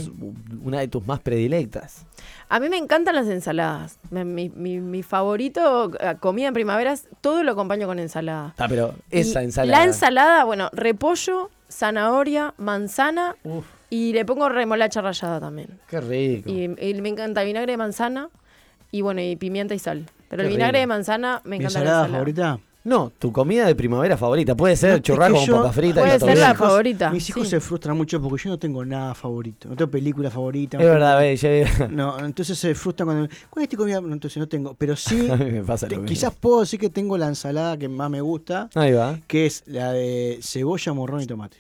una 0.63 0.79
de 0.79 0.88
tus 0.88 1.05
más 1.05 1.19
predilectas. 1.19 2.05
A 2.47 2.60
mí 2.60 2.69
me 2.69 2.77
encantan 2.77 3.15
las 3.15 3.27
ensaladas. 3.27 3.97
Mi, 4.12 4.49
mi- 4.49 4.79
mi 4.79 5.01
favorito, 5.03 5.91
eh, 5.99 6.15
comida 6.19 6.47
en 6.47 6.53
primavera, 6.53 6.91
es 6.93 7.08
todo 7.21 7.43
lo 7.43 7.51
acompaño 7.53 7.88
con 7.88 7.97
ensalada. 7.99 8.53
Ah, 8.58 8.67
pero 8.69 8.93
esa 9.10 9.41
Y 9.41 9.45
ensalada. 9.45 9.79
La 9.79 9.86
ensalada, 9.86 10.43
bueno, 10.43 10.69
repollo, 10.73 11.49
zanahoria, 11.69 12.53
manzana 12.58 13.36
Uf, 13.43 13.65
y 13.89 14.13
le 14.13 14.25
pongo 14.25 14.47
remolacha 14.49 15.01
rallada 15.01 15.39
también. 15.39 15.79
qué 15.89 15.99
rico. 16.01 16.49
Y, 16.49 16.63
y 16.79 17.01
me 17.01 17.10
encanta 17.10 17.43
vinagre 17.43 17.71
de 17.73 17.77
manzana 17.77 18.29
y 18.91 19.01
bueno, 19.01 19.21
y 19.21 19.36
pimienta 19.36 19.73
y 19.73 19.79
sal. 19.79 20.05
Pero 20.29 20.41
Qué 20.41 20.47
el 20.47 20.53
vinagre 20.53 20.79
rico. 20.79 20.81
de 20.81 20.88
manzana 20.88 21.41
me 21.43 21.49
¿Mi 21.51 21.55
encanta 21.57 21.79
la 21.79 21.79
ensalada 21.81 21.97
ensalada. 22.05 22.17
favorita? 22.19 22.59
No, 22.85 23.11
tu 23.17 23.31
comida 23.31 23.65
de 23.65 23.73
primavera 23.73 24.15
favorita. 24.15 24.53
Puede 24.53 24.75
ser 24.75 24.91
No, 24.91 24.97
churrasco 24.99 25.39
con 25.39 25.55
papas 25.55 25.75
fritas. 25.75 26.03
y 26.03 26.05
Puede 26.05 26.19
todo 26.19 26.29
ser 26.29 26.38
la 26.38 26.45
Mis 26.49 26.55
hijos- 26.55 26.67
favorita, 26.67 27.09
Mis 27.09 27.29
hijos 27.29 27.43
sí. 27.45 27.49
se 27.49 27.59
frustran 27.59 27.97
mucho 27.97 28.21
porque 28.21 28.43
yo 28.43 28.49
no 28.51 28.59
tengo 28.59 28.85
nada 28.85 29.15
favorito. 29.15 29.67
No 29.69 29.75
tengo 29.75 29.89
película 29.89 30.29
favorita. 30.29 30.77
no 30.77 30.83
Es 30.83 30.85
tengo- 30.88 30.93
verdad, 30.99 31.19
ve, 31.19 31.35
yo- 31.35 31.88
No, 31.89 32.19
entonces 32.23 32.59
se 32.59 32.75
frustran 32.75 33.07
cuando. 33.07 33.27
¿Cuál 33.49 33.63
es 33.63 33.69
tu 33.69 33.77
comida? 33.77 33.99
No, 34.01 34.13
Entonces 34.13 34.38
no 34.38 34.47
tengo. 34.47 34.75
Pero 34.75 34.95
sí, 34.95 35.27
a 35.31 35.35
mí 35.35 35.45
me 35.51 35.63
pasa 35.63 35.88
lo 35.88 35.89
te- 35.89 35.95
mismo. 35.95 36.07
quizás 36.09 36.35
puedo 36.35 36.59
decir 36.59 36.79
que 36.79 36.91
tengo 36.91 37.17
la 37.17 37.27
ensalada 37.27 37.75
que 37.75 37.89
más 37.89 38.09
me 38.11 38.21
gusta, 38.21 38.69
Ahí 38.75 38.93
va. 38.93 39.17
que 39.25 39.47
es 39.47 39.63
la 39.65 39.91
de 39.91 40.38
cebolla, 40.43 40.93
morrón 40.93 41.21
y 41.21 41.25
tomate. 41.25 41.57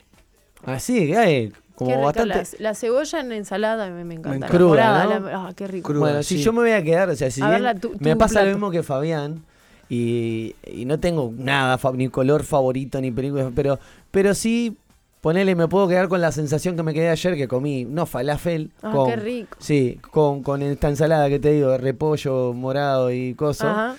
Así 0.63 1.07
que 1.07 1.51
Qué 1.77 1.83
como 1.85 2.07
rica 2.07 2.25
bastante. 2.25 2.57
la, 2.59 2.69
la 2.69 2.73
cebolla 2.75 3.19
en 3.19 3.31
ensalada 3.33 3.89
me, 3.89 4.03
me 4.05 4.13
encanta. 4.15 4.47
Cruda, 4.47 4.67
morada, 4.69 5.03
¿no? 5.19 5.19
la- 5.27 5.47
ah, 5.47 5.53
qué 5.55 5.67
rico. 5.67 5.87
Cruda, 5.87 5.99
Bueno, 5.99 6.23
si 6.23 6.41
yo 6.41 6.53
me 6.53 6.59
voy 6.61 6.71
a 6.71 6.83
quedar, 6.83 7.09
o 7.09 7.15
sea, 7.15 7.29
si 7.29 7.41
bien 7.41 7.51
ver, 7.51 7.61
la- 7.61 7.75
tu- 7.75 7.91
me 7.99 8.15
pasa 8.15 8.43
lo 8.43 8.51
mismo 8.51 8.71
que 8.71 8.81
Fabián 8.83 9.43
y, 9.89 10.55
y 10.65 10.85
no 10.85 10.99
tengo 10.99 11.33
nada, 11.37 11.77
ni 11.93 12.09
color 12.09 12.43
favorito, 12.43 12.99
ni 13.01 13.11
película, 13.11 13.51
pero, 13.55 13.77
pero 14.11 14.33
sí, 14.33 14.77
ponele, 15.21 15.53
me 15.55 15.67
puedo 15.67 15.87
quedar 15.87 16.07
con 16.07 16.21
la 16.21 16.31
sensación 16.31 16.75
que 16.75 16.83
me 16.83 16.93
quedé 16.93 17.09
ayer 17.09 17.35
que 17.35 17.47
comí, 17.47 17.85
no 17.85 18.05
falafel, 18.05 18.71
Ah, 18.81 18.91
con, 18.91 19.09
qué 19.09 19.15
rico. 19.17 19.57
sí, 19.59 19.99
con, 20.11 20.43
con 20.43 20.61
esta 20.61 20.87
ensalada 20.89 21.29
que 21.29 21.39
te 21.39 21.51
digo, 21.51 21.69
de 21.71 21.77
repollo 21.77 22.53
morado 22.53 23.11
y 23.11 23.33
coso, 23.35 23.67
Ajá. 23.67 23.95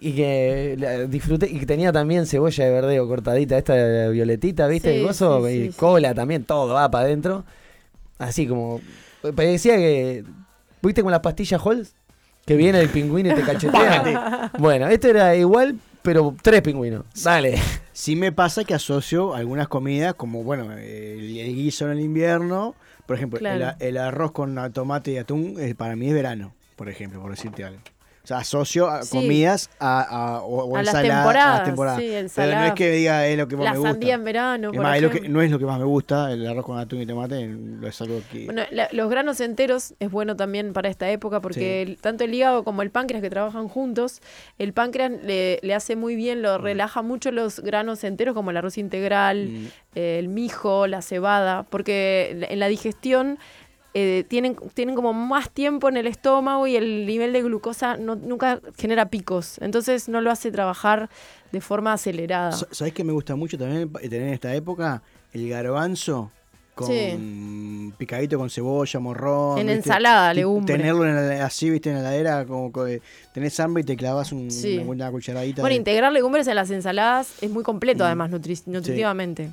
Y 0.00 0.12
que 0.14 0.76
la 0.78 0.98
disfruté, 1.06 1.48
y 1.50 1.58
que 1.58 1.66
tenía 1.66 1.92
también 1.92 2.26
cebolla 2.26 2.64
de 2.64 2.70
verdeo 2.70 3.06
cortadita, 3.06 3.58
esta 3.58 4.08
violetita, 4.08 4.66
¿viste? 4.66 5.00
Sí, 5.00 5.06
el 5.06 5.14
sí, 5.14 5.62
y 5.64 5.68
cola 5.70 6.14
también, 6.14 6.44
todo 6.44 6.74
va 6.74 6.90
para 6.90 7.04
adentro, 7.04 7.44
así 8.18 8.46
como, 8.46 8.80
parecía 9.36 9.76
que, 9.76 10.24
¿viste 10.82 11.02
con 11.02 11.12
la 11.12 11.22
pastilla 11.22 11.58
Halls? 11.64 11.94
Que 12.46 12.56
viene 12.56 12.80
el 12.80 12.88
pingüino 12.88 13.30
y 13.30 13.34
te 13.34 13.42
cachetea. 13.42 14.50
bueno, 14.58 14.88
esto 14.88 15.08
era 15.08 15.36
igual, 15.36 15.78
pero 16.02 16.34
tres 16.42 16.62
pingüinos. 16.62 17.04
Dale. 17.22 17.58
Sí 17.92 18.16
me 18.16 18.32
pasa 18.32 18.64
que 18.64 18.72
asocio 18.74 19.34
algunas 19.34 19.68
comidas 19.68 20.14
como, 20.14 20.42
bueno, 20.42 20.72
el, 20.72 21.36
el 21.38 21.54
guiso 21.54 21.84
en 21.84 21.98
el 21.98 22.00
invierno. 22.00 22.74
Por 23.06 23.16
ejemplo, 23.16 23.38
el 23.38 23.42
Claro. 23.42 23.66
a- 23.66 23.76
el, 23.78 23.98
arroz 23.98 24.32
con 24.32 24.56
tomate 24.72 25.12
y 25.12 25.18
atún 25.18 25.56
eh, 25.60 25.74
para 25.74 25.96
mí 25.96 26.08
es 26.08 26.14
verano, 26.14 26.54
por 26.76 26.88
ejemplo, 26.88 27.20
por 27.20 27.30
decirte 27.30 27.62
algo. 27.64 27.80
O 28.22 28.26
sea, 28.26 28.36
asocio 28.38 28.86
a 28.88 29.02
Sí. 29.02 29.16
comidas 29.16 29.70
a, 29.80 30.02
a- 30.02 30.42
o, 30.42 30.64
o 30.64 30.76
A 30.76 30.82
las 30.82 30.94
ensalada- 30.94 31.20
temporadas, 31.22 31.54
a 31.54 31.56
las 31.58 31.64
temporadas. 31.64 31.98
sí, 32.00 32.04
Pero 32.06 32.14
no 32.14 32.20
ensalada. 32.20 32.66
es 32.66 32.72
que 32.74 32.90
diga 32.90 33.26
es 33.26 33.38
lo 33.38 33.48
que 33.48 33.56
más 33.56 33.64
La 33.64 33.72
me 33.72 33.78
gusta. 33.78 33.92
sandía 33.92 34.14
en 34.14 34.24
verano, 34.24 34.68
Es 34.70 34.76
por 34.76 34.82
más, 34.82 34.96
es 34.96 35.02
lo 35.02 35.10
que- 35.10 35.28
no 35.28 35.40
es 35.42 35.50
lo 35.50 35.58
que 35.58 35.64
más 35.64 35.78
me 35.78 35.84
gusta, 35.86 36.30
el 36.30 36.46
arroz 36.46 36.66
con 36.66 36.78
atún 36.78 37.00
y 37.00 37.06
tomate, 37.06 37.46
lo 37.48 37.88
es 37.88 38.00
algo 38.02 38.20
que... 38.30 38.44
Bueno, 38.44 38.62
la- 38.70 38.88
los 38.92 39.08
granos 39.10 39.40
enteros 39.40 39.94
es 40.00 40.10
bueno 40.10 40.36
también 40.36 40.74
para 40.74 40.90
esta 40.90 41.08
época 41.10 41.40
porque 41.40 41.84
Sí. 41.86 41.90
el- 41.92 41.96
tanto 41.98 42.24
el 42.24 42.34
hígado 42.34 42.62
como 42.62 42.82
el 42.82 42.90
páncreas 42.90 43.22
que 43.22 43.30
trabajan 43.30 43.68
juntos, 43.68 44.20
el 44.58 44.74
páncreas 44.74 45.12
le, 45.24 45.58
le 45.62 45.74
hace 45.74 45.96
muy 45.96 46.14
bien, 46.14 46.42
lo 46.42 46.58
relaja 46.58 47.00
mucho 47.00 47.30
los 47.32 47.60
granos 47.60 48.04
enteros 48.04 48.34
como 48.34 48.50
el 48.50 48.58
arroz 48.58 48.76
integral, 48.76 49.48
Mm. 49.48 49.66
eh, 49.94 50.18
el 50.18 50.28
mijo, 50.28 50.86
la 50.86 51.00
cebada, 51.00 51.62
porque 51.70 52.36
la- 52.38 52.46
en 52.48 52.58
la 52.60 52.68
digestión 52.68 53.38
eh, 53.94 54.24
tienen, 54.28 54.56
tienen 54.74 54.94
como 54.94 55.12
más 55.12 55.50
tiempo 55.50 55.88
en 55.88 55.96
el 55.96 56.06
estómago 56.06 56.66
y 56.66 56.76
el 56.76 57.06
nivel 57.06 57.32
de 57.32 57.42
glucosa 57.42 57.96
no, 57.96 58.14
nunca 58.14 58.60
genera 58.78 59.08
picos, 59.10 59.58
entonces 59.60 60.08
no 60.08 60.20
lo 60.20 60.30
hace 60.30 60.52
trabajar 60.52 61.10
de 61.52 61.60
forma 61.60 61.92
acelerada. 61.92 62.52
Sa- 62.52 62.68
¿Sabés 62.70 62.92
que 62.94 63.02
me 63.04 63.12
gusta 63.12 63.34
mucho 63.34 63.58
también 63.58 63.92
tener 63.92 64.22
en 64.22 64.28
esta 64.34 64.54
época? 64.54 65.02
El 65.32 65.48
garbanzo 65.48 66.30
con 66.74 66.86
Sí. 66.86 67.92
picadito 67.98 68.38
con 68.38 68.48
cebolla, 68.48 69.00
morrón. 69.00 69.58
En 69.58 69.66
¿viste? 69.66 69.78
ensalada, 69.90 70.32
Y 70.32 70.36
legumbre. 70.36 70.76
Tenerlo 70.76 71.04
en 71.06 71.14
la- 71.14 71.44
así, 71.44 71.68
viste, 71.68 71.90
en 71.90 71.96
la 71.96 72.00
heladera, 72.16 72.46
como 72.46 72.72
que 72.72 73.02
tenés 73.34 73.58
hambre 73.60 73.82
y 73.82 73.84
te 73.86 73.96
clavas 73.96 74.32
un- 74.32 74.50
Sí. 74.50 74.76
una 74.76 74.84
buena 74.86 75.10
cucharadita. 75.10 75.62
Bueno, 75.62 75.74
de- 75.74 75.78
integrar 75.78 76.12
legumbres 76.12 76.46
en 76.46 76.54
las 76.54 76.70
ensaladas 76.70 77.42
es 77.42 77.50
muy 77.50 77.64
completo, 77.64 78.04
Mm. 78.04 78.06
además, 78.06 78.30
nutri- 78.30 78.62
nutritivamente. 78.66 79.50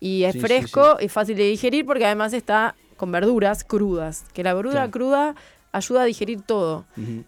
Y 0.00 0.24
es 0.24 0.36
fresco, 0.38 0.98
es 0.98 1.10
fácil 1.10 1.36
de 1.36 1.44
digerir 1.44 1.86
porque 1.86 2.04
además 2.04 2.32
está 2.32 2.74
con 2.98 3.10
verduras 3.10 3.64
crudas. 3.64 4.26
Que 4.34 4.42
la 4.42 4.52
verdura 4.52 4.80
Claro. 4.80 4.90
cruda 4.90 5.34
ayuda 5.72 6.02
a 6.02 6.04
digerir 6.04 6.42
todo. 6.42 6.84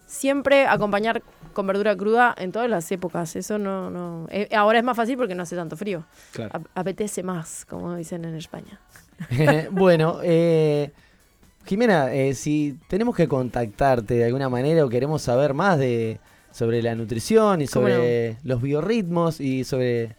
Siempre 0.07 0.67
acompañar 0.67 1.23
con 1.55 1.67
verdura 1.67 1.97
cruda 1.97 2.35
en 2.37 2.53
todas 2.53 2.69
las 2.69 2.91
épocas. 2.93 3.37
Eso 3.37 3.59
no. 3.59 3.89
no 3.91 4.27
eh, 4.31 4.49
ahora 4.55 4.79
es 4.79 4.85
más 4.85 4.97
fácil 4.97 5.17
porque 5.17 5.35
no 5.35 5.45
hace 5.45 5.57
tanto 5.57 5.77
frío. 5.77 6.05
Claro. 6.33 6.61
Apetece 6.75 7.23
más, 7.23 7.65
como 7.65 7.97
dicen 7.97 8.25
en 8.27 8.35
España. 8.35 8.79
bueno, 9.71 10.19
eh, 10.23 10.93
Jimena, 11.67 12.13
eh, 12.13 12.35
si 12.35 12.79
tenemos 12.89 13.15
que 13.15 13.29
contactarte 13.29 14.15
de 14.15 14.25
alguna 14.25 14.49
manera 14.49 14.85
o 14.85 14.89
queremos 14.89 15.23
saber 15.23 15.55
más 15.55 15.79
de 15.79 16.19
sobre 16.51 16.83
la 16.83 16.95
nutrición 16.97 17.63
y 17.63 17.69
¿Cómo 17.69 17.87
sobre 17.87 18.37
los 18.43 18.61
biorritmos 18.61 19.41
y 19.41 19.63
sobre 19.65 20.17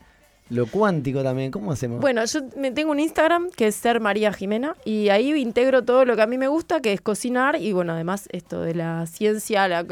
lo 0.51 0.65
cuántico 0.67 1.23
también, 1.23 1.49
¿cómo 1.49 1.71
hacemos? 1.71 2.01
Bueno, 2.01 2.25
yo 2.25 2.41
me 2.57 2.71
tengo 2.71 2.91
un 2.91 2.99
Instagram 2.99 3.49
que 3.51 3.67
es 3.67 3.75
Ser 3.75 4.01
María 4.01 4.33
Jimena 4.33 4.75
y 4.83 5.07
ahí 5.07 5.33
integro 5.33 5.83
todo 5.83 6.03
lo 6.03 6.17
que 6.17 6.23
a 6.23 6.27
mí 6.27 6.37
me 6.37 6.49
gusta, 6.49 6.81
que 6.81 6.91
es 6.91 6.99
cocinar 6.99 7.55
y 7.55 7.71
bueno, 7.71 7.93
además 7.93 8.27
esto 8.33 8.61
de 8.61 8.75
la 8.75 9.05
ciencia, 9.05 9.69
la, 9.69 9.85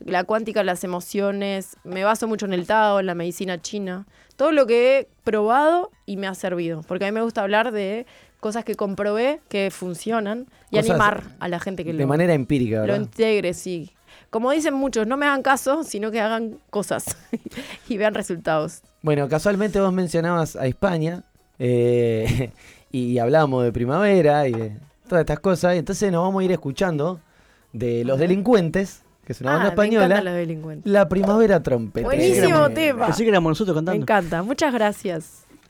la 0.00 0.24
cuántica, 0.24 0.62
las 0.64 0.84
emociones, 0.84 1.78
me 1.82 2.04
baso 2.04 2.28
mucho 2.28 2.44
en 2.44 2.52
el 2.52 2.66
Tao, 2.66 3.00
en 3.00 3.06
la 3.06 3.14
medicina 3.14 3.62
china, 3.62 4.06
todo 4.36 4.52
lo 4.52 4.66
que 4.66 4.98
he 4.98 5.08
probado 5.24 5.90
y 6.04 6.18
me 6.18 6.26
ha 6.26 6.34
servido, 6.34 6.82
porque 6.82 7.06
a 7.06 7.08
mí 7.08 7.14
me 7.14 7.22
gusta 7.22 7.40
hablar 7.40 7.72
de 7.72 8.04
cosas 8.38 8.66
que 8.66 8.74
comprobé 8.74 9.40
que 9.48 9.70
funcionan 9.70 10.46
y 10.70 10.76
Cosas 10.76 10.90
animar 10.90 11.22
a 11.40 11.48
la 11.48 11.58
gente 11.58 11.84
que 11.84 11.94
de 11.94 12.00
lo, 12.00 12.06
manera 12.06 12.34
empírica, 12.34 12.80
lo 12.80 12.82
¿verdad? 12.82 13.00
integre, 13.00 13.54
sí. 13.54 13.92
Como 14.28 14.50
dicen 14.50 14.74
muchos, 14.74 15.06
no 15.06 15.16
me 15.16 15.24
hagan 15.24 15.42
caso, 15.42 15.84
sino 15.84 16.10
que 16.10 16.20
hagan 16.20 16.58
cosas 16.68 17.16
y 17.88 17.96
vean 17.96 18.12
resultados. 18.12 18.82
Bueno, 19.02 19.28
casualmente 19.28 19.80
vos 19.80 19.92
mencionabas 19.92 20.56
a 20.56 20.66
España 20.66 21.22
eh, 21.58 22.50
y 22.92 23.18
hablábamos 23.18 23.64
de 23.64 23.72
primavera 23.72 24.46
y 24.48 24.52
de 24.52 24.76
todas 25.08 25.22
estas 25.22 25.40
cosas, 25.40 25.74
y 25.74 25.78
entonces 25.78 26.10
nos 26.12 26.22
vamos 26.24 26.40
a 26.40 26.44
ir 26.44 26.52
escuchando 26.52 27.20
de 27.72 28.04
Los 28.04 28.18
Delincuentes, 28.18 29.02
que 29.24 29.32
es 29.32 29.40
una 29.40 29.50
banda 29.52 29.62
Ah, 29.62 29.68
me 29.68 29.72
española, 29.74 30.20
los 30.22 30.34
delincuentes. 30.34 30.90
La 30.92 31.08
Primavera 31.08 31.62
Trompetera. 31.62 32.06
Buenísimo 32.06 32.70
tema. 32.70 33.06
Pensé 33.06 33.22
que 33.24 33.28
éramos 33.30 33.50
nosotros 33.50 33.74
Me 33.74 33.78
cantando. 33.80 34.02
encanta. 34.02 34.42
Muchas 34.42 34.72
gracias. 34.72 35.44